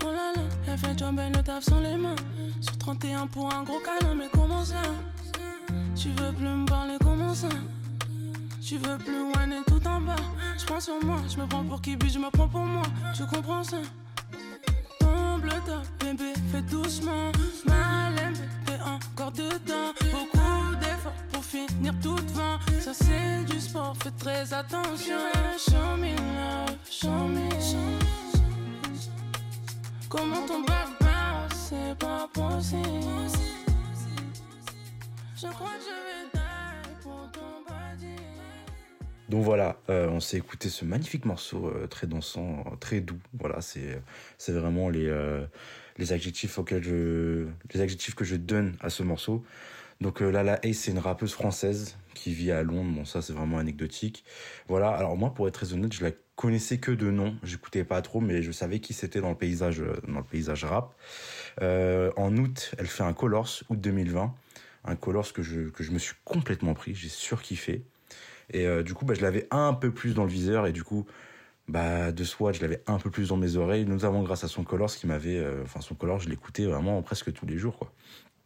Oh 0.05 0.09
là 0.09 0.33
là, 0.35 0.43
elle 0.67 0.77
fait 0.77 0.99
job, 0.99 1.17
elle 1.21 1.33
le 1.35 1.41
taf 1.41 1.63
sans 1.63 1.79
les 1.79 1.97
mains. 1.97 2.17
Sur 2.61 2.77
31 2.77 3.29
pour 3.29 3.55
un 3.55 3.63
gros 3.63 3.79
câlin, 3.79 4.17
mais 4.17 4.29
comment 4.33 4.65
ça? 4.65 4.83
Tu 5.95 6.09
veux 6.09 6.33
plus 6.33 6.49
me 6.49 6.67
parler, 6.67 6.97
comment 7.01 7.33
ça? 7.33 7.49
Tu 8.61 8.77
veux 8.79 8.99
plus 8.99 9.13
et 9.13 9.65
tout 9.69 9.87
en 9.87 10.01
bas. 10.01 10.17
Je 10.59 10.67
prends 10.67 10.81
sur 10.81 10.95
moi, 11.05 11.19
je 11.33 11.41
me 11.41 11.47
prends 11.47 11.63
pour 11.63 11.81
qui, 11.81 11.93
je 11.93 12.19
me 12.19 12.29
prends 12.33 12.49
pour 12.49 12.67
moi. 12.67 12.83
Tu 13.15 13.25
comprends 13.25 13.63
ça? 13.63 13.77
Tombe 14.99 15.45
le 15.45 15.61
top, 15.65 15.87
bébé, 16.01 16.33
fais 16.51 16.63
doucement. 16.63 17.31
Malin, 17.65 18.33
t'es 18.67 18.81
encore 18.83 19.31
dedans. 19.31 19.93
Beaucoup 20.11 20.62
d'efforts 21.03 21.13
pour 21.33 21.45
finir 21.45 21.95
tout 22.03 22.17
devant. 22.17 22.59
Ça 22.81 22.93
c'est 22.95 23.45
du 23.45 23.61
sport, 23.61 23.97
fais 24.03 24.11
très 24.13 24.53
attention. 24.53 25.19
Show 25.59 25.97
me 25.99 26.11
love, 26.11 26.77
show 26.91 27.09
me. 27.29 27.49
Comment 30.09 30.47
ton 30.47 30.63
bounce, 30.63 31.71
c'est 31.71 31.99
pas 31.99 32.29
possible. 32.33 32.83
Je 35.37 35.47
crois 35.49 35.69
que 35.69 35.85
je 35.85 35.91
vais. 35.91 36.03
Donc 39.29 39.45
voilà, 39.45 39.79
euh, 39.89 40.09
on 40.11 40.21
s'est 40.21 40.37
écouté 40.37 40.69
ce 40.69 40.85
magnifique 40.85 41.25
morceau 41.25 41.67
euh, 41.67 41.87
très 41.87 42.07
dansant, 42.07 42.65
euh, 42.67 42.77
très 42.77 43.01
doux. 43.01 43.19
Voilà, 43.33 43.63
c'est 43.63 44.03
c'est 44.37 44.53
vraiment 44.53 44.91
les 44.91 45.07
euh, 45.07 45.47
les 45.97 46.13
adjectifs 46.13 46.59
auxquels 46.59 46.83
je 46.83 47.47
les 47.73 47.81
adjectifs 47.81 48.15
que 48.15 48.25
je 48.25 48.37
donne 48.37 48.77
à 48.81 48.91
ce 48.91 49.03
morceau. 49.03 49.43
Donc 50.03 50.21
euh, 50.21 50.31
Lala 50.31 50.59
Ace, 50.65 50.79
c'est 50.79 50.91
une 50.91 50.99
rappeuse 50.99 51.33
française 51.33 51.97
qui 52.15 52.35
vit 52.35 52.51
à 52.51 52.63
Londres. 52.63 52.91
Bon, 52.93 53.05
ça 53.05 53.23
c'est 53.23 53.33
vraiment 53.33 53.59
anecdotique. 53.59 54.25
Voilà. 54.67 54.91
Alors 54.91 55.17
moi, 55.17 55.33
pour 55.33 55.47
être 55.47 55.55
très 55.55 55.73
honnête, 55.73 55.93
je 55.93 56.03
la 56.03 56.11
connaissais 56.35 56.79
que 56.79 56.91
de 56.91 57.11
nom. 57.11 57.37
J'écoutais 57.45 57.85
pas 57.85 58.03
trop, 58.03 58.21
mais 58.21 58.43
je 58.43 58.51
savais 58.51 58.81
qui 58.81 58.93
c'était 58.93 59.21
dans 59.21 59.31
le 59.31 59.37
paysage 59.37 59.81
euh, 59.81 59.95
dans 60.09 60.19
le 60.19 60.25
paysage 60.25 60.65
rap. 60.65 60.95
Euh, 61.63 62.11
en 62.17 62.37
août, 62.37 62.75
elle 62.79 62.89
fait 62.89 63.05
un 63.05 63.13
Colors, 63.13 63.49
août 63.71 63.81
2020, 63.81 64.35
un 64.85 64.97
Colors 64.97 65.33
que 65.33 65.43
je 65.43 65.71
que 65.71 65.85
je 65.85 65.93
me 65.93 65.99
suis 65.99 66.17
complètement 66.25 66.75
pris. 66.75 66.95
J'ai 66.95 67.09
surkiffé. 67.09 67.85
Et 68.53 68.67
du 68.83 68.93
coup, 68.93 69.07
bah, 69.07 69.15
je 69.15 69.23
l'avais 69.23 69.47
un 69.51 69.73
peu 69.73 69.93
plus 69.93 70.15
dans 70.15 70.25
le 70.25 70.31
viseur 70.31 70.67
et 70.67 70.73
du 70.73 70.83
coup, 70.83 71.07
bah, 71.69 72.13
de 72.13 72.23
Swatch, 72.23 72.57
je 72.57 72.61
l'avais 72.61 72.83
un 72.87 72.99
peu 72.99 73.09
plus 73.09 73.29
dans 73.29 73.39
mes 73.39 73.57
oreilles, 73.57 73.87
notamment 73.87 74.23
grâce 74.23 74.45
à 74.45 74.49
son 74.49 74.63
Colors 74.63 74.95
qui 74.95 75.07
m'avait, 75.07 75.43
enfin 75.63 75.81
son 75.81 75.95
Colors, 75.95 76.21
je 76.21 76.29
l'écoutais 76.29 76.67
vraiment 76.67 77.01
presque 77.01 77.33
tous 77.33 77.47
les 77.47 77.57
jours, 77.57 77.79
quoi. 77.79 77.91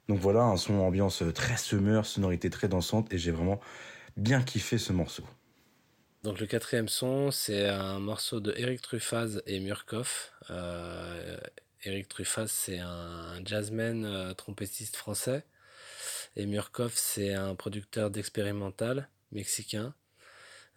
Donc 0.09 0.19
voilà, 0.21 0.43
un 0.43 0.57
son 0.57 0.75
ambiance 0.75 1.23
très 1.35 1.57
summer, 1.57 2.07
sonorité 2.07 2.51
très 2.51 2.69
dansante 2.69 3.13
et 3.13 3.19
j'ai 3.19 3.33
vraiment 3.33 3.61
bien 4.17 4.43
kiffé 4.43 4.79
ce 4.79 4.93
morceau. 4.93 5.25
Donc 6.23 6.41
le 6.41 6.47
quatrième 6.47 6.89
son, 6.89 7.31
c'est 7.31 7.69
un 7.69 7.99
morceau 7.99 8.41
de 8.41 8.53
Eric 8.57 8.83
Truffaz 8.83 9.43
et 9.47 9.61
Murkoff. 9.61 10.33
Euh, 10.51 11.37
Eric 11.83 12.09
Truffaz, 12.09 12.49
c'est 12.49 12.79
un 12.79 13.45
jazzman 13.45 14.05
euh, 14.05 14.35
trompettiste 14.35 14.97
français. 14.97 15.45
Et 16.35 16.47
Murkoff, 16.47 16.95
c'est 16.95 17.35
un 17.35 17.55
producteur 17.55 18.11
d'expérimental 18.11 19.09
mexicain. 19.31 19.95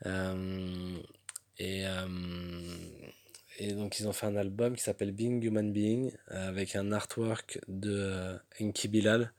Euh, 0.05 0.97
et, 1.57 1.85
euh, 1.85 2.07
et 3.59 3.73
donc 3.73 3.99
ils 3.99 4.07
ont 4.07 4.13
fait 4.13 4.25
un 4.25 4.35
album 4.35 4.75
qui 4.75 4.83
s'appelle 4.83 5.11
Being 5.11 5.41
Human 5.43 5.71
Being 5.71 6.11
euh, 6.31 6.47
avec 6.49 6.75
un 6.75 6.91
artwork 6.91 7.59
de 7.67 7.91
euh, 7.93 8.37
Enki 8.61 8.87
Bilal 8.87 9.33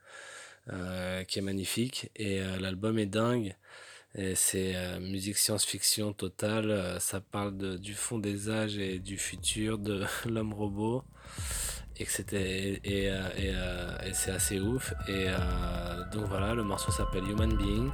euh, 0.73 1.25
qui 1.25 1.39
est 1.39 1.43
magnifique. 1.43 2.11
Et 2.17 2.41
l'album 2.61 2.99
est 2.99 3.07
dingue. 3.07 3.57
Et 4.17 4.35
c'est 4.35 4.75
musique 5.01 5.39
science-fiction 5.39 6.13
totale. 6.13 6.99
ça 7.01 7.21
parle 7.21 7.57
de- 7.57 7.77
du 7.77 7.95
fond 7.95 8.19
des 8.19 8.51
âges 8.51 8.77
et 8.79 8.99
du 8.99 9.17
futur 9.19 9.79
de 9.79 10.05
l'homme 10.29 10.53
robot. 10.53 11.05
Et 11.99 12.07
et, 12.85 13.05
et, 13.07 14.13
c'est 14.15 14.31
assez 14.33 14.59
ouf. 14.61 14.95
Et 15.09 15.27
donc 16.13 16.27
voilà, 16.29 16.55
le 16.55 16.65
morceau 16.65 16.91
s'appelle 16.91 17.25
Human 17.25 17.57
Being. 17.57 17.91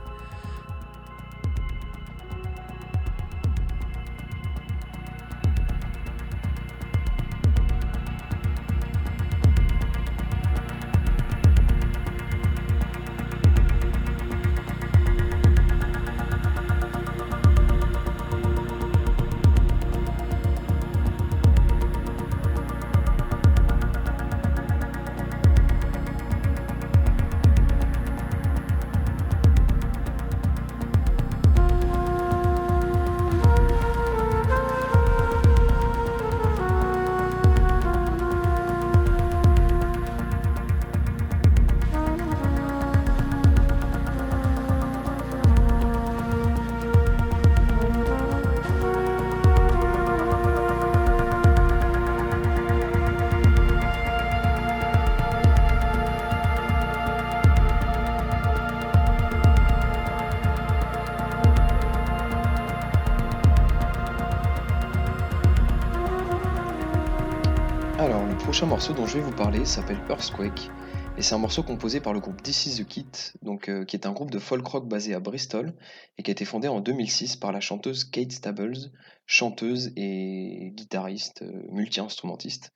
Prochain 68.47 68.67
morceau 68.67 68.93
dont 68.93 69.07
je 69.07 69.19
vais 69.19 69.25
vous 69.25 69.35
parler 69.35 69.65
s'appelle 69.65 69.99
Earthquake, 70.09 70.71
et 71.19 71.23
c'est 71.23 71.35
un 71.35 71.39
morceau 71.39 71.65
composé 71.65 72.01
par 72.01 72.13
le 72.13 72.21
groupe 72.21 72.41
This 72.45 72.67
Is 72.67 72.81
The 72.81 72.87
Kit, 72.87 73.11
donc, 73.43 73.69
euh, 73.69 73.85
qui 73.85 73.97
est 73.97 74.07
un 74.07 74.13
groupe 74.13 74.31
de 74.31 74.39
folk 74.39 74.65
rock 74.65 74.87
basé 74.87 75.15
à 75.15 75.21
Bristol, 75.21 75.75
et 76.17 76.23
qui 76.23 76.31
a 76.31 76.33
été 76.33 76.45
fondé 76.45 76.69
en 76.69 76.79
2006 76.79 77.35
par 77.35 77.51
la 77.51 77.59
chanteuse 77.59 78.05
Kate 78.05 78.31
Stables, 78.31 78.93
chanteuse 79.27 79.91
et 79.97 80.71
guitariste, 80.77 81.43
euh, 81.43 81.67
multi-instrumentiste. 81.73 82.73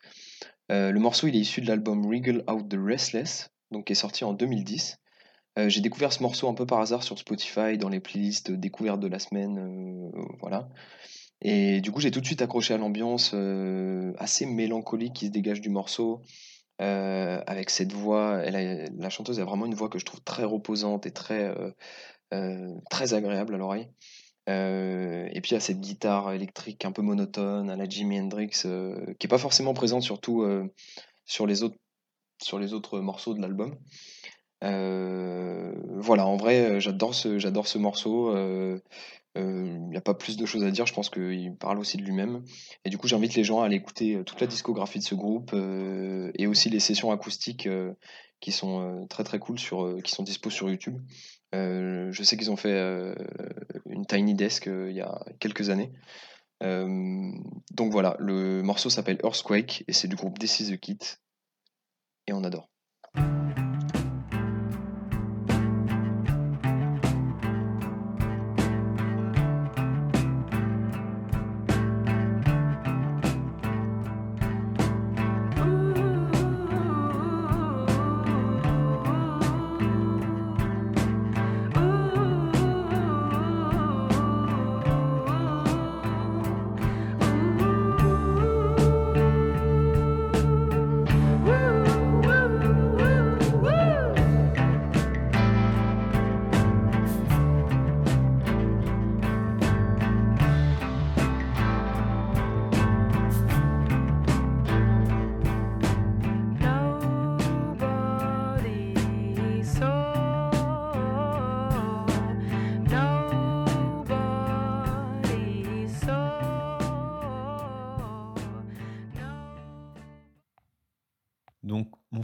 Euh, 0.73 0.91
le 0.91 0.99
morceau 0.99 1.29
il 1.29 1.37
est 1.37 1.41
issu 1.41 1.61
de 1.61 1.69
l'album 1.69 2.05
Wriggle 2.05 2.43
Out 2.51 2.69
the 2.69 2.77
Restless, 2.77 3.53
donc 3.71 3.85
qui 3.85 3.93
est 3.93 3.97
sorti 3.97 4.25
en 4.25 4.33
2010. 4.33 4.99
Euh, 5.57 5.69
j'ai 5.69 5.81
découvert 5.81 6.13
ce 6.13 6.25
morceau 6.25 6.49
un 6.49 6.55
peu 6.55 6.67
par 6.67 6.81
hasard 6.81 7.05
sur 7.05 7.17
Spotify, 7.17 7.79
dans 7.79 7.89
les 7.89 8.01
playlists 8.01 8.51
découvertes 8.51 9.01
de 9.01 9.09
la 9.09 9.21
semaine, 9.21 10.11
voilà. 10.41 10.69
Et 11.43 11.81
du 11.81 11.91
coup, 11.91 12.01
j'ai 12.01 12.11
tout 12.11 12.21
de 12.21 12.27
suite 12.27 12.43
accroché 12.43 12.75
à 12.75 12.79
l'ambiance 12.79 13.33
euh, 13.35 14.13
assez 14.19 14.45
mélancolique 14.47 15.15
qui 15.15 15.27
se 15.27 15.31
dégage 15.31 15.61
du 15.61 15.71
morceau, 15.71 16.23
euh, 16.83 17.43
avec 17.47 17.71
cette 17.71 17.93
voix. 17.93 18.43
Elle 18.45 18.95
la 18.99 19.11
chanteuse 19.11 19.41
a 19.41 19.45
vraiment 19.45 19.67
une 19.67 19.75
voix 19.75 19.89
que 19.89 19.99
je 19.99 20.05
trouve 20.05 20.21
très 20.23 20.45
reposante 20.45 21.07
et 21.07 21.13
très, 21.13 21.55
euh, 22.33 22.75
très 22.91 23.15
agréable 23.15 23.55
à 23.55 23.59
l'oreille. 23.59 23.89
Et 24.49 25.41
puis 25.43 25.55
a 25.55 25.61
cette 25.61 25.81
guitare 25.81 26.33
électrique 26.33 26.85
un 26.85 26.91
peu 26.91 27.03
monotone 27.03 27.71
à 27.71 27.77
la 27.77 27.89
Jimi 27.89 28.19
Hendrix, 28.19 28.49
qui 28.49 29.27
est 29.27 29.29
pas 29.29 29.39
forcément 29.39 29.75
présente 29.75 30.03
surtout 30.03 30.45
sur 31.25 31.47
les 31.47 31.63
autres, 31.63 31.79
sur 32.43 32.59
les 32.59 32.73
autres 32.73 32.99
morceaux 32.99 33.33
de 33.33 33.41
l'album. 33.41 33.79
Voilà, 34.61 36.27
en 36.27 36.37
vrai, 36.37 36.81
j'adore 36.81 37.15
ce, 37.15 37.39
j'adore 37.39 37.69
ce 37.69 37.79
morceau. 37.79 38.35
Euh, 39.39 39.65
Il 39.67 39.91
n'y 39.91 39.97
a 39.97 40.01
pas 40.01 40.15
plus 40.15 40.37
de 40.37 40.47
choses 40.47 40.65
à 40.65 40.71
dire, 40.71 40.87
je 40.87 40.95
pense 40.95 41.11
qu'il 41.11 41.55
parle 41.57 41.79
aussi 41.79 41.97
de 41.97 42.03
lui-même. 42.03 42.45
Et 42.85 42.91
du 42.91 42.99
coup, 42.99 43.09
j'invite 43.09 43.35
les 43.35 43.45
gens 43.45 43.61
à 43.61 43.67
aller 43.67 43.77
écouter 43.77 44.17
euh, 44.17 44.25
toute 44.25 44.41
la 44.41 44.47
discographie 44.47 44.99
de 44.99 45.05
ce 45.05 45.15
groupe 45.15 45.53
euh, 45.55 46.31
et 46.35 46.47
aussi 46.47 46.71
les 46.71 46.81
sessions 46.81 47.11
acoustiques 47.11 47.69
qui 48.41 48.53
sont 48.53 49.07
très 49.11 49.25
très 49.25 49.39
cool, 49.39 49.59
sur, 49.59 49.97
qui 50.03 50.13
sont 50.13 50.23
dispo 50.23 50.51
sur 50.51 50.71
YouTube. 50.71 50.99
Je 51.53 52.23
sais 52.23 52.37
qu'ils 52.37 52.51
ont 52.51 52.57
fait 52.57 52.79
une 53.87 54.07
Tiny 54.07 54.35
Desk 54.35 54.67
il 54.67 54.95
y 54.95 55.03
a 55.03 55.23
quelques 55.41 55.69
années. 55.69 55.93
Donc 56.63 57.93
voilà, 57.93 58.17
le 58.19 58.63
morceau 58.63 58.89
s'appelle 58.89 59.19
Earthquake 59.23 59.85
et 59.89 59.93
c'est 59.93 60.09
du 60.09 60.17
groupe 60.17 60.39
This 60.39 60.61
is 60.61 60.73
the 60.73 60.81
Kit. 60.81 60.99
Et 62.27 62.33
on 62.33 62.45
adore. 62.45 62.71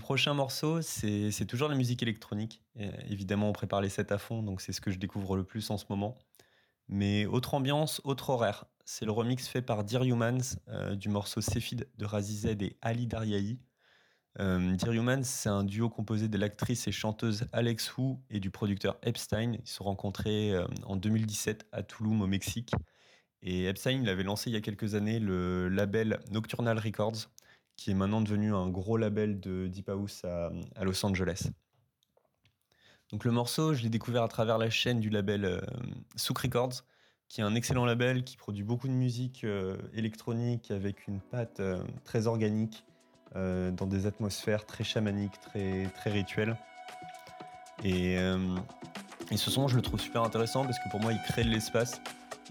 Prochain 0.06 0.34
morceau, 0.34 0.82
c'est 0.82 1.46
toujours 1.48 1.68
la 1.68 1.74
musique 1.74 2.00
électronique. 2.00 2.62
Évidemment, 3.10 3.48
on 3.48 3.52
prépare 3.52 3.80
les 3.80 3.88
sets 3.88 4.12
à 4.12 4.18
fond, 4.18 4.40
donc 4.40 4.60
c'est 4.60 4.72
ce 4.72 4.80
que 4.80 4.92
je 4.92 5.00
découvre 5.00 5.36
le 5.36 5.42
plus 5.42 5.68
en 5.70 5.78
ce 5.78 5.84
moment. 5.88 6.14
Mais 6.86 7.26
autre 7.26 7.54
ambiance, 7.54 8.00
autre 8.04 8.30
horaire. 8.30 8.66
C'est 8.84 9.04
le 9.04 9.10
remix 9.10 9.48
fait 9.48 9.62
par 9.62 9.82
Dear 9.82 10.04
Humans 10.04 10.60
euh, 10.68 10.94
du 10.94 11.08
morceau 11.08 11.40
Cephid 11.40 11.88
de 11.98 12.04
Razized 12.04 12.62
et 12.62 12.76
Ali 12.82 13.08
Daryahi. 13.08 13.58
Euh, 14.38 14.76
Dear 14.76 14.92
Humans, 14.92 15.24
c'est 15.24 15.48
un 15.48 15.64
duo 15.64 15.88
composé 15.88 16.28
de 16.28 16.38
l'actrice 16.38 16.86
et 16.86 16.92
chanteuse 16.92 17.48
Alex 17.52 17.96
Wu 17.96 18.14
et 18.30 18.38
du 18.38 18.52
producteur 18.52 18.98
Epstein. 19.02 19.54
Ils 19.54 19.66
se 19.66 19.74
sont 19.74 19.84
rencontrés 19.84 20.52
euh, 20.52 20.68
en 20.84 20.94
2017 20.94 21.66
à 21.72 21.82
Tulum, 21.82 22.22
au 22.22 22.28
Mexique. 22.28 22.70
Et 23.42 23.64
Epstein 23.64 24.02
il 24.02 24.08
avait 24.08 24.22
lancé 24.22 24.50
il 24.50 24.52
y 24.52 24.56
a 24.56 24.60
quelques 24.60 24.94
années 24.94 25.18
le 25.18 25.68
label 25.68 26.20
Nocturnal 26.30 26.78
Records, 26.78 27.28
qui 27.76 27.90
est 27.90 27.94
maintenant 27.94 28.20
devenu 28.20 28.54
un 28.54 28.68
gros 28.68 28.96
label 28.96 29.38
de 29.38 29.68
Deep 29.68 29.88
House 29.88 30.24
à, 30.24 30.84
Los 30.84 31.04
Angeles. 31.04 31.50
Donc 33.12 33.24
le 33.24 33.30
morceau, 33.30 33.74
je 33.74 33.82
l'ai 33.82 33.88
découvert 33.88 34.22
à 34.22 34.28
travers 34.28 34.58
la 34.58 34.70
chaîne 34.70 34.98
du 34.98 35.10
label 35.10 35.44
euh, 35.44 35.60
Souk 36.16 36.38
Records, 36.38 36.82
qui 37.28 37.40
est 37.40 37.44
un 37.44 37.54
excellent 37.54 37.84
label 37.84 38.24
qui 38.24 38.36
produit 38.36 38.64
beaucoup 38.64 38.88
de 38.88 38.92
musique 38.92 39.44
euh, 39.44 39.76
électronique 39.94 40.70
avec 40.70 41.06
une 41.06 41.20
patte 41.20 41.60
euh, 41.60 41.78
très 42.04 42.26
organique, 42.26 42.84
dans 43.34 43.86
des 43.86 44.06
atmosphères 44.06 44.64
très 44.64 44.82
chamaniques, 44.82 45.38
très, 45.42 45.90
très 45.96 46.10
rituelles. 46.10 46.56
Et, 47.84 48.16
ce 49.36 49.50
son, 49.50 49.68
je 49.68 49.76
le 49.76 49.82
trouve 49.82 50.00
super 50.00 50.22
intéressant 50.22 50.64
parce 50.64 50.78
que 50.78 50.88
pour 50.90 51.00
moi, 51.00 51.12
il 51.12 51.20
crée 51.20 51.44
de 51.44 51.50
l'espace. 51.50 52.00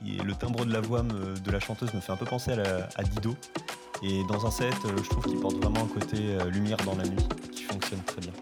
Et 0.05 0.17
le 0.21 0.35
timbre 0.35 0.63
de 0.63 0.71
la 0.71 0.81
voix 0.81 1.01
de 1.01 1.51
la 1.51 1.59
chanteuse 1.59 1.91
me 1.95 2.01
fait 2.01 2.11
un 2.11 2.17
peu 2.17 2.27
penser 2.27 2.51
à 2.51 3.03
Dido. 3.03 3.35
Et 4.01 4.23
dans 4.25 4.45
un 4.45 4.51
set, 4.51 4.73
euh, 4.85 4.89
je 4.97 5.09
trouve 5.09 5.23
qu'il 5.25 5.39
porte 5.39 5.55
vraiment 5.55 5.83
un 5.83 5.99
côté 5.99 6.17
euh, 6.17 6.49
lumière 6.49 6.77
dans 6.85 6.95
la 6.95 7.05
nuit 7.05 7.27
qui 7.51 7.63
fonctionne 7.63 8.01
très 8.05 8.21
bien. 8.21 8.33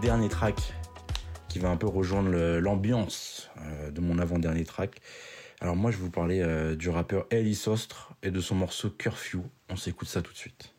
Dernier 0.00 0.28
track, 0.28 0.74
qui 1.48 1.58
va 1.58 1.70
un 1.70 1.76
peu 1.76 1.86
rejoindre 1.86 2.30
l'ambiance 2.58 3.50
euh, 3.58 3.90
de 3.90 4.00
mon 4.00 4.18
avant-dernier 4.18 4.64
track. 4.64 5.00
Alors 5.60 5.76
moi 5.76 5.90
je 5.90 5.96
vais 5.96 6.02
vous 6.02 6.10
parler 6.10 6.40
euh, 6.40 6.76
du 6.76 6.90
rappeur 6.90 7.26
Ellie 7.30 7.54
Sostre 7.54 8.12
et 8.22 8.30
de 8.30 8.40
son 8.40 8.54
morceau 8.54 8.90
Curfew. 8.90 9.42
On 9.70 9.76
s'écoute 9.76 10.08
ça 10.08 10.22
tout 10.22 10.32
de 10.32 10.38
suite. 10.38 10.75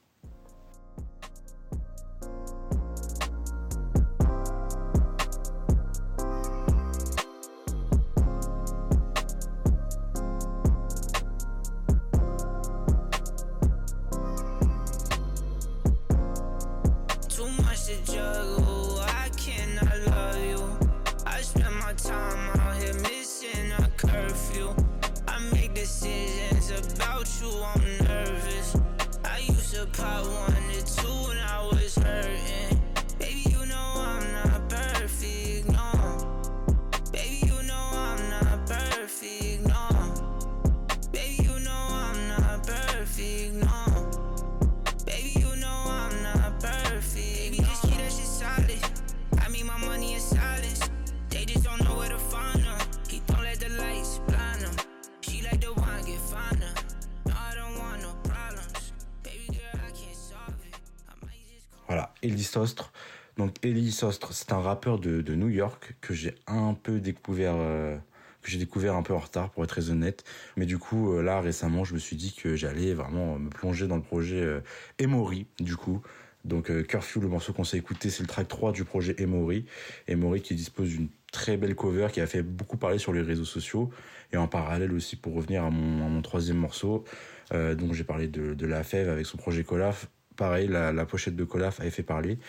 Voilà, 61.88 62.14
Ellie 62.22 62.44
Sostre. 62.44 62.92
Donc 63.38 63.56
Ellie 63.64 63.92
Sostre, 63.92 64.34
c'est 64.34 64.52
un 64.52 64.60
rappeur 64.60 65.00
de, 65.00 65.22
de 65.22 65.36
New 65.36 65.50
York 65.50 65.96
que 66.02 66.14
j'ai 66.14 66.36
un 66.48 66.74
peu 66.74 67.00
découvert, 67.00 67.54
euh, 67.56 67.96
que 68.42 68.50
j'ai 68.50 68.58
découvert 68.58 68.96
un 68.96 69.04
peu 69.04 69.14
en 69.14 69.20
retard 69.20 69.52
pour 69.52 69.64
être 69.64 69.70
très 69.70 69.90
honnête. 69.90 70.24
Mais 70.58 70.66
du 70.66 70.78
coup, 70.78 71.14
euh, 71.14 71.22
là 71.22 71.40
récemment, 71.40 71.86
je 71.86 71.94
me 71.94 72.00
suis 72.00 72.16
dit 72.16 72.34
que 72.34 72.56
j'allais 72.56 72.94
vraiment 72.94 73.40
me 73.40 73.50
plonger 73.50 73.88
dans 73.88 73.96
le 73.96 74.02
projet 74.02 74.42
euh, 74.42 74.60
Emory, 75.00 75.46
du 75.60 75.78
coup, 75.78 76.02
Donc 76.46 76.72
Curfew, 76.88 77.22
le 77.22 77.28
morceau 77.28 77.54
qu'on 77.54 77.64
s'est 77.64 77.78
écouté, 77.78 78.10
c'est 78.10 78.24
le 78.24 78.28
track 78.28 78.48
3 78.48 78.72
du 78.74 78.84
projet 78.84 79.16
Emory. 79.20 79.66
Emory 80.08 80.42
qui 80.42 80.56
dispose 80.56 80.90
d'une 80.90 81.10
très 81.32 81.58
belle 81.58 81.76
cover 81.76 82.08
qui 82.12 82.22
a 82.22 82.28
fait 82.28 82.42
beaucoup 82.42 82.78
parler 82.78 82.98
sur 82.98 83.14
les 83.14 83.22
réseaux 83.22 83.46
sociaux. 83.46 83.92
Et 84.34 84.38
en 84.38 84.48
parallèle 84.48 84.92
aussi, 84.92 85.16
pour 85.16 85.36
revenir 85.36 85.64
à 85.64 85.70
mon, 85.70 86.22
troisième 86.22 86.58
morceau, 86.58 87.06
donc 87.52 87.94
j'ai 87.94 88.04
parlé 88.04 88.28
de, 88.28 88.66
La 88.66 88.84
Fève 88.84 89.10
avec 89.10 89.26
son 89.26 89.38
projet 89.38 89.64
Colaf. 89.64 90.08
Pareil, 90.38 90.68
la, 90.68 90.94
la 90.94 91.06
pochette 91.06 91.36
de 91.36 91.44
Colaf 91.44 91.82
avait 91.82 91.90
fait 91.90 92.04
parler. 92.04 92.40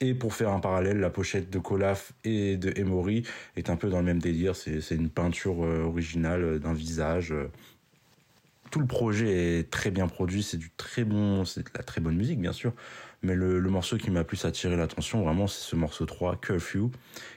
Et 0.00 0.12
pour 0.14 0.34
faire 0.34 0.50
un 0.50 0.60
parallèle, 0.60 0.98
la 0.98 1.10
pochette 1.10 1.50
de 1.50 1.58
Colaf 1.58 2.12
et 2.24 2.56
de 2.56 2.72
Emory 2.76 3.22
est 3.56 3.70
un 3.70 3.76
peu 3.76 3.88
dans 3.88 3.98
le 3.98 4.04
même 4.04 4.18
délire. 4.18 4.56
C'est 4.56 4.94
une 4.94 5.08
peinture 5.08 5.64
euh, 5.64 5.84
originale 5.84 6.44
euh, 6.44 6.58
d'un 6.58 6.74
visage. 6.74 7.32
Tout 8.70 8.80
le 8.80 8.86
projet 8.86 9.60
est 9.60 9.70
très 9.70 9.92
bien 9.92 10.08
produit, 10.08 10.42
c'est 10.42 10.56
du 10.56 10.70
très 10.76 11.04
bon, 11.04 11.44
c'est 11.44 11.62
de 11.62 11.70
la 11.76 11.84
très 11.84 12.00
bonne 12.00 12.16
musique 12.16 12.40
bien 12.40 12.52
sûr. 12.52 12.72
Mais 13.22 13.34
le, 13.34 13.60
morceau 13.62 13.96
qui 13.96 14.10
m'a 14.10 14.24
plus 14.24 14.44
attiré 14.44 14.76
l'attention 14.76 15.22
vraiment, 15.22 15.46
c'est 15.46 15.62
ce 15.62 15.76
morceau 15.76 16.04
3, 16.04 16.36
Curfew, 16.36 16.90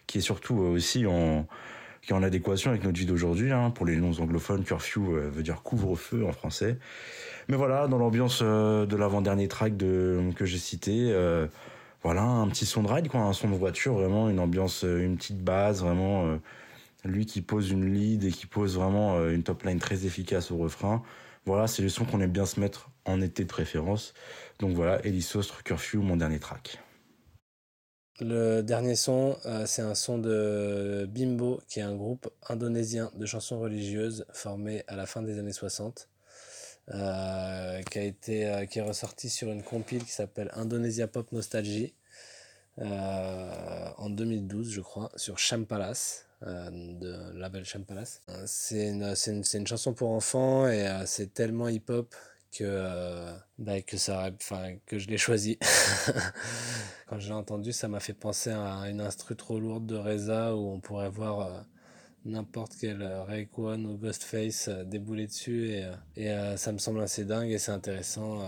qui 0.06 0.18
est 0.18 0.22
surtout 0.22 0.62
euh, 0.62 0.70
aussi 0.70 1.06
en, 1.06 1.48
qui 2.02 2.12
est 2.12 2.16
en 2.16 2.24
adéquation 2.24 2.72
avec 2.72 2.84
notre 2.84 2.98
vie 2.98 3.06
d'aujourd'hui. 3.06 3.52
Hein. 3.52 3.72
Pour 3.72 3.86
les 3.86 3.96
non 3.96 4.12
anglophones, 4.20 4.64
curfew 4.64 5.00
veut 5.00 5.44
dire 5.44 5.62
couvre-feu 5.64 6.26
en 6.26 6.32
français. 6.32 6.78
Mais 7.50 7.58
voilà, 7.58 7.88
dans 7.88 7.98
l'ambiance 7.98 8.42
de 8.42 8.96
l'avant-dernier 8.96 9.48
track 9.48 9.78
que 9.78 10.46
j'ai 10.46 10.58
cité, 10.58 11.14
voilà, 12.04 12.24
un 12.24 12.48
petit 12.48 12.66
son 12.66 12.84
de 12.84 12.88
ride, 12.88 13.08
quoi, 13.08 13.22
un 13.22 13.34
son 13.34 13.50
de 13.50 13.56
voiture, 13.56 13.96
vraiment 13.96 14.30
une 14.30 14.40
ambiance, 14.40 14.84
euh, 14.84 15.04
une 15.04 15.18
petite 15.18 15.44
base, 15.44 15.82
vraiment. 15.82 16.26
Euh, 16.28 16.38
lui 17.04 17.26
qui 17.26 17.42
pose 17.42 17.72
une 17.72 17.94
lead 17.94 18.24
et 18.24 18.32
qui 18.32 18.46
pose 18.46 18.76
vraiment 18.78 19.18
euh, 19.18 19.34
une 19.34 19.44
top 19.44 19.64
line 19.64 19.80
très 19.80 20.06
efficace 20.06 20.52
au 20.52 20.58
refrain. 20.58 21.04
Voilà, 21.46 21.68
c'est 21.68 21.82
le 21.82 21.90
son 21.90 22.06
qu'on 22.06 22.22
aime 22.22 22.32
bien 22.32 22.46
se 22.46 22.60
mettre 22.60 22.90
en 23.06 23.22
été 23.22 23.44
de 23.44 23.50
préférence. 23.50 24.14
Donc 24.60 24.74
voilà, 24.74 25.06
Elisostre 25.06 25.64
Curfew, 25.64 25.98
mon 25.98 26.18
dernier 26.18 26.40
track. 26.40 26.80
Le 28.20 28.62
dernier 28.62 28.96
son, 28.96 29.38
c'est 29.66 29.84
un 29.84 29.94
son 29.94 30.18
de 30.18 31.08
Bimbo, 31.10 31.62
qui 31.68 31.80
est 31.80 31.84
un 31.84 31.96
groupe 31.96 32.30
indonésien 32.50 33.12
de 33.16 33.26
chansons 33.26 33.60
religieuses 33.60 34.26
formé 34.34 34.84
à 34.88 34.96
la 34.96 35.06
fin 35.06 35.22
des 35.22 35.38
années 35.38 35.54
60. 35.54 36.10
Euh, 36.94 37.82
qui 37.82 38.00
a 38.00 38.04
été 38.04 38.48
euh, 38.48 38.66
qui 38.66 38.80
est 38.80 38.82
ressorti 38.82 39.30
sur 39.30 39.50
une 39.52 39.62
compile 39.62 40.06
qui 40.06 40.12
s'appelle 40.12 40.50
Indonesia 40.54 41.06
Pop 41.06 41.34
Nostalgie 41.34 41.94
euh, 42.80 43.90
en 43.98 44.10
2012 44.10 44.72
je 44.72 44.80
crois 44.80 45.12
sur 45.18 45.38
Champalas 45.38 46.24
de 46.42 47.38
label 47.38 47.66
Champalas 47.66 48.22
c'est 48.46 48.88
une, 48.88 49.04
une, 49.04 49.44
une, 49.54 49.68
chanson 49.68 49.94
pour 49.94 50.12
enfants 50.12 50.70
et 50.70 50.88
c'est 51.06 51.34
tellement 51.34 51.68
hip 51.68 51.92
que 52.52 53.26
bah, 53.58 53.82
que 53.82 53.98
ça 53.98 54.32
que 54.86 54.98
je 54.98 55.08
l'ai 55.08 55.18
choisi 55.18 55.58
quand 57.08 57.20
je 57.20 57.28
l'ai 57.28 57.34
entendu 57.34 57.74
ça 57.74 57.88
m'a 57.88 58.00
fait 58.00 58.14
penser 58.14 58.52
à 58.52 58.90
une 58.90 59.02
instru 59.02 59.36
trop 59.36 59.60
lourde 59.60 59.86
de 59.86 59.96
Reza 59.96 60.56
où 60.56 60.70
on 60.72 60.80
pourrait 60.80 61.10
voir 61.10 61.66
n'importe 62.28 62.74
quel 62.80 63.02
euh, 63.02 63.24
Rayquan 63.24 63.84
ou 63.86 63.98
Ghostface 63.98 64.68
euh, 64.68 64.84
débouler 64.84 65.28
dessus 65.28 65.70
et, 65.70 65.84
euh, 65.84 66.54
et 66.54 66.58
ça 66.58 66.72
me 66.72 66.78
semble 66.78 67.02
assez 67.02 67.26
dingue 67.26 67.50
et 67.50 67.58
c'est 67.58 67.72
intéressant. 67.72 68.40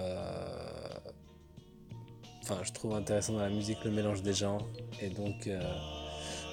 Enfin, 2.44 2.62
je 2.64 2.72
trouve 2.72 2.96
intéressant 2.96 3.34
dans 3.34 3.42
la 3.42 3.50
musique 3.50 3.84
le 3.86 3.92
mélange 3.92 4.22
des 4.22 4.34
genres 4.34 4.68
et 5.02 5.10
donc 5.10 5.50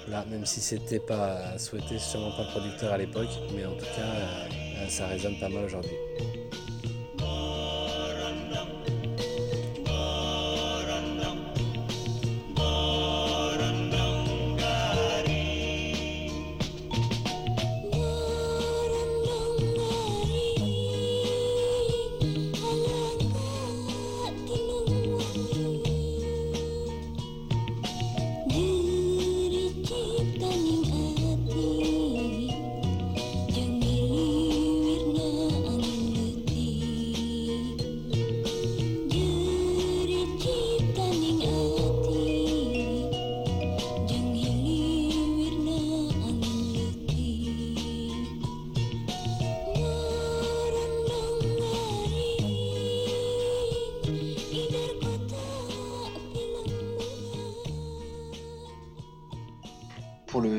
là, 0.07 0.25
même 0.25 0.45
si 0.45 0.61
c'était 0.61 0.99
pas 0.99 1.57
souhaité, 1.57 1.97
sûrement 1.97 2.31
pas 2.37 2.45
producteur 2.45 2.93
à 2.93 2.97
l'époque, 2.97 3.29
mais 3.55 3.65
en 3.65 3.75
tout 3.75 3.85
cas, 3.95 4.89
ça 4.89 5.07
résonne 5.07 5.39
pas 5.39 5.49
mal 5.49 5.65
aujourd'hui. 5.65 5.95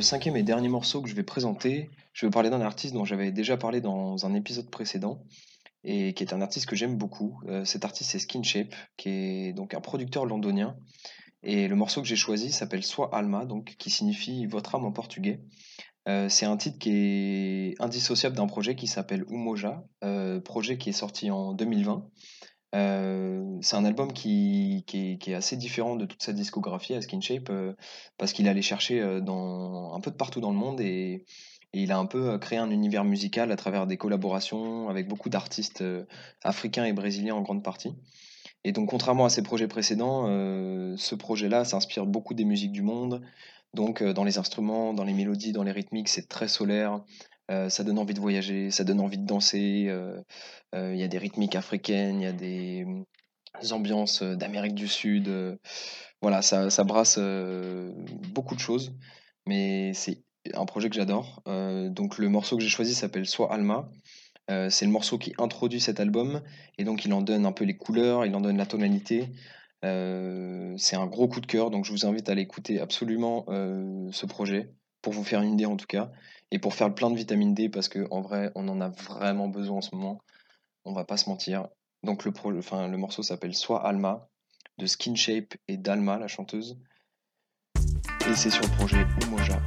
Cinquième 0.00 0.36
et 0.36 0.42
dernier 0.42 0.68
morceau 0.68 1.02
que 1.02 1.08
je 1.08 1.14
vais 1.14 1.22
présenter, 1.22 1.90
je 2.12 2.26
vais 2.26 2.30
parler 2.30 2.50
d'un 2.50 2.60
artiste 2.60 2.94
dont 2.94 3.04
j'avais 3.04 3.32
déjà 3.32 3.56
parlé 3.56 3.80
dans 3.80 4.26
un 4.26 4.34
épisode 4.34 4.70
précédent 4.70 5.22
et 5.84 6.14
qui 6.14 6.24
est 6.24 6.32
un 6.32 6.40
artiste 6.40 6.66
que 6.66 6.76
j'aime 6.76 6.96
beaucoup. 6.96 7.40
Euh, 7.48 7.64
cet 7.64 7.84
artiste 7.84 8.10
c'est 8.10 8.18
Skin 8.18 8.42
qui 8.96 9.08
est 9.08 9.52
donc 9.52 9.74
un 9.74 9.80
producteur 9.80 10.26
londonien. 10.26 10.76
Et 11.42 11.68
le 11.68 11.76
morceau 11.76 12.02
que 12.02 12.08
j'ai 12.08 12.16
choisi 12.16 12.50
s'appelle 12.50 12.82
Soit 12.82 13.14
Alma, 13.14 13.44
donc 13.44 13.76
qui 13.78 13.90
signifie 13.90 14.46
votre 14.46 14.74
âme 14.74 14.84
en 14.84 14.92
portugais. 14.92 15.40
Euh, 16.08 16.28
c'est 16.28 16.46
un 16.46 16.56
titre 16.56 16.78
qui 16.78 16.90
est 16.90 17.74
indissociable 17.80 18.36
d'un 18.36 18.46
projet 18.46 18.74
qui 18.74 18.86
s'appelle 18.86 19.24
Umoja, 19.28 19.84
euh, 20.04 20.40
projet 20.40 20.78
qui 20.78 20.90
est 20.90 20.92
sorti 20.92 21.30
en 21.30 21.52
2020 21.52 22.08
euh, 22.74 23.58
c'est 23.62 23.76
un 23.76 23.84
album 23.84 24.12
qui, 24.12 24.84
est, 24.92 25.34
assez 25.34 25.56
différent 25.56 25.96
de 25.96 26.04
toute 26.04 26.22
sa 26.22 26.32
discographie 26.32 26.94
à 26.94 27.00
Skin 27.00 27.20
euh, 27.50 27.72
parce 28.18 28.32
qu'il 28.32 28.46
allait 28.48 28.62
chercher 28.62 29.00
euh, 29.00 29.20
un 29.20 30.00
peu 30.00 30.10
de 30.10 30.16
partout 30.16 30.40
dans 30.40 30.50
le 30.50 30.58
monde 30.58 30.80
et, 30.80 31.24
il 31.74 31.92
a 31.92 31.98
un 31.98 32.06
peu 32.06 32.38
créé 32.38 32.58
un 32.58 32.70
univers 32.70 33.04
musical 33.04 33.52
à 33.52 33.56
travers 33.56 33.86
des 33.86 33.98
collaborations 33.98 34.88
avec 34.88 35.06
beaucoup 35.06 35.28
d'artistes 35.28 35.84
africains 36.42 36.86
et 36.86 36.94
brésiliens 36.94 37.34
en 37.34 37.42
grande 37.42 37.62
partie. 37.62 37.94
Et 38.64 38.72
donc, 38.72 38.88
contrairement 38.88 39.26
à 39.26 39.28
ses 39.28 39.42
projets 39.42 39.68
précédents, 39.68 40.24
ce 40.96 41.14
projet-là 41.14 41.66
s'inspire 41.66 42.06
beaucoup 42.06 42.32
des 42.32 42.46
musiques 42.46 42.72
du 42.72 42.80
monde. 42.80 43.20
Donc, 43.74 44.02
dans 44.02 44.24
les 44.24 44.38
instruments, 44.38 44.94
dans 44.94 45.04
les 45.04 45.12
mélodies, 45.12 45.52
dans 45.52 45.62
les 45.62 45.72
rythmiques, 45.72 46.08
c'est 46.08 46.26
très 46.26 46.48
solaire. 46.48 47.02
Euh, 47.50 47.68
ça 47.68 47.82
donne 47.82 47.98
envie 47.98 48.14
de 48.14 48.20
voyager, 48.20 48.70
ça 48.70 48.84
donne 48.84 49.00
envie 49.00 49.18
de 49.18 49.26
danser. 49.26 49.86
Euh, 49.88 50.20
euh, 50.74 50.92
il 50.94 51.00
y 51.00 51.02
a 51.02 51.08
des 51.08 51.18
rythmiques 51.18 51.56
africaines, 51.56 52.20
il 52.20 52.24
y 52.24 52.26
a 52.26 52.32
des, 52.32 52.86
ambiances 53.70 54.22
d'Amérique 54.22 54.74
du 54.74 54.86
Sud. 54.86 55.30
voilà, 56.22 56.42
ça, 56.42 56.70
ça 56.70 56.84
brasse 56.84 57.18
beaucoup 58.32 58.54
de 58.54 58.60
choses, 58.60 58.92
mais 59.46 59.92
c'est 59.94 60.22
un 60.54 60.64
projet 60.64 60.88
que 60.90 60.94
j'adore. 60.94 61.42
donc 61.46 62.18
le 62.18 62.28
morceau 62.28 62.56
que 62.56 62.62
j'ai 62.62 62.68
choisi 62.68 62.94
s'appelle 62.94 63.26
Soit 63.26 63.52
Alma. 63.52 63.90
c'est 64.48 64.84
le 64.84 64.92
morceau 64.92 65.18
qui 65.18 65.32
introduit 65.38 65.80
cet 65.80 65.98
album 65.98 66.40
et 66.76 66.84
donc 66.84 67.04
il 67.04 67.12
en 67.12 67.20
donne 67.20 67.46
un 67.46 67.52
peu 67.52 67.64
les 67.64 67.76
couleurs, 67.76 68.26
il 68.26 68.34
en 68.36 68.40
donne 68.40 68.58
la 68.58 68.66
tonalité. 68.66 69.32
c'est 69.82 70.96
un 70.96 71.06
gros 71.06 71.26
coup 71.26 71.40
de 71.40 71.46
cœur, 71.46 71.70
donc 71.70 71.84
je 71.84 71.90
vous 71.90 72.06
invite 72.06 72.28
à 72.28 72.34
l'écouter 72.36 72.78
absolument 72.78 73.44
ce 73.48 74.26
projet 74.26 74.70
pour 75.02 75.12
vous 75.12 75.24
faire 75.24 75.42
une 75.42 75.54
idée 75.54 75.66
en 75.66 75.76
tout 75.76 75.86
cas 75.86 76.12
et 76.50 76.58
pour 76.58 76.74
faire 76.74 76.88
le 76.88 76.94
plein 76.94 77.10
de 77.10 77.16
vitamine 77.16 77.54
D 77.54 77.68
parce 77.68 77.88
que 77.88 78.06
en 78.10 78.20
vrai 78.20 78.50
on 78.54 78.68
en 78.68 78.80
a 78.80 78.88
vraiment 78.88 79.48
besoin 79.48 79.78
en 79.78 79.82
ce 79.82 79.94
moment 79.94 80.20
on 80.84 80.92
va 80.92 81.04
pas 81.04 81.16
se 81.16 81.28
mentir. 81.28 81.68
Donc 82.02 82.24
le, 82.24 82.32
enfin, 82.58 82.88
le 82.88 82.96
morceau 82.96 83.22
s'appelle 83.22 83.54
soit 83.54 83.86
Alma 83.86 84.28
de 84.78 84.86
Skin 84.86 85.14
Shape 85.14 85.54
et 85.66 85.76
d'Alma 85.76 86.18
la 86.18 86.28
chanteuse. 86.28 86.78
Et 88.28 88.34
c'est 88.34 88.50
sur 88.50 88.62
le 88.62 88.76
projet 88.76 89.04
Umoja 89.22 89.60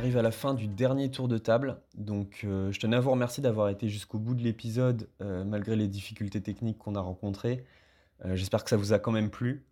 arrive 0.00 0.16
à 0.16 0.22
la 0.22 0.30
fin 0.30 0.54
du 0.54 0.66
dernier 0.66 1.10
tour 1.10 1.28
de 1.28 1.36
table. 1.36 1.76
Donc 1.94 2.40
euh, 2.44 2.72
je 2.72 2.80
tenais 2.80 2.96
à 2.96 3.00
vous 3.00 3.10
remercier 3.10 3.42
d'avoir 3.42 3.68
été 3.68 3.90
jusqu'au 3.90 4.18
bout 4.18 4.34
de 4.34 4.42
l'épisode, 4.42 5.10
euh, 5.20 5.44
malgré 5.44 5.76
les 5.76 5.88
difficultés 5.88 6.40
techniques 6.40 6.78
qu'on 6.78 6.94
a 6.94 7.00
rencontrées. 7.00 7.66
Euh, 8.24 8.34
j'espère 8.34 8.64
que 8.64 8.70
ça 8.70 8.78
vous 8.78 8.94
a 8.94 8.98
quand 8.98 9.12
même 9.12 9.28
plu. 9.28 9.66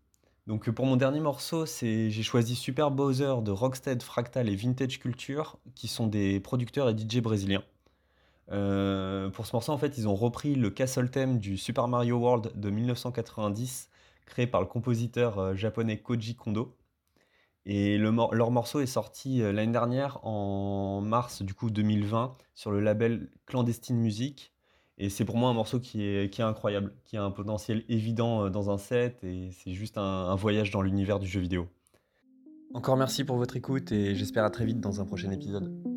Donc 0.47 0.69
pour 0.69 0.85
mon 0.85 0.97
dernier 0.97 1.21
morceau, 1.21 1.65
j'ai 1.65 2.23
choisi 2.23 2.57
Super 2.57 2.91
Bowser 2.91 3.37
de 3.43 3.51
Rockstead, 3.51 4.03
Fractal 4.03 4.51
et 4.51 4.57
Vintage 4.57 4.99
Culture, 4.99 5.59
qui 5.75 5.89
sont 5.89 6.07
des 6.07 6.41
producteurs 6.41 6.91
et 6.91 6.93
DJ 6.93 7.21
brésiliens. 7.23 7.65
pour 8.49 9.47
ce 9.47 9.57
morceau, 9.57 9.73
en 9.73 9.79
fait, 9.79 9.97
ils 9.97 10.09
ont 10.09 10.15
repris 10.15 10.55
le 10.57 10.69
castle 10.69 11.09
theme 11.11 11.39
du 11.39 11.57
Super 11.57 11.89
Mario 11.89 12.17
World 12.19 12.53
de 12.55 12.71
1990, 12.71 13.89
créé 14.27 14.47
par 14.47 14.61
le 14.61 14.67
compositeur 14.67 15.57
japonais 15.57 15.99
Koji 15.99 16.35
Kondo. 16.35 16.78
Et 17.67 17.99
leur 17.99 18.51
morceau 18.51 18.81
est 18.81 18.87
sorti 18.87 19.43
euh, 19.43 19.53
l'année 19.53 19.73
dernière, 19.73 20.25
en 20.25 21.01
mars 21.01 21.43
du 21.43 21.55
coup 21.55 21.71
2020, 21.71 22.37
sur 22.55 22.71
le 22.71 22.81
label 22.81 23.29
Clandestine 23.47 23.99
Music. 23.99 24.53
Et 24.97 25.11
c'est 25.11 25.25
pour 25.25 25.37
moi 25.37 25.51
un 25.51 25.55
morceau 25.55 25.79
qui 25.79 26.03
est, 26.03 26.41
incroyable, 26.41 26.95
qui 27.05 27.17
a 27.17 27.23
un 27.23 27.31
potentiel 27.31 27.85
évident 27.89 28.45
euh, 28.45 28.51
dans 28.51 28.71
un 28.71 28.79
set, 28.79 29.23
et 29.23 29.51
c'est 29.53 29.73
juste 29.73 29.99
un 29.99 30.35
voyage 30.35 30.71
dans 30.71 30.83
l'univers 30.83 31.19
du 31.19 31.27
jeu 31.27 31.41
vidéo. 31.41 31.69
Encore 32.75 32.97
merci 32.97 33.25
pour 33.25 33.37
votre 33.37 33.57
écoute, 33.57 33.93
et 33.93 34.15
j'espère 34.15 34.45
à 34.45 34.51
très 34.51 34.67
vite 34.67 34.81
dans 34.81 35.01
un 35.01 35.05
prochain 35.05 35.31
épisode. 35.31 35.88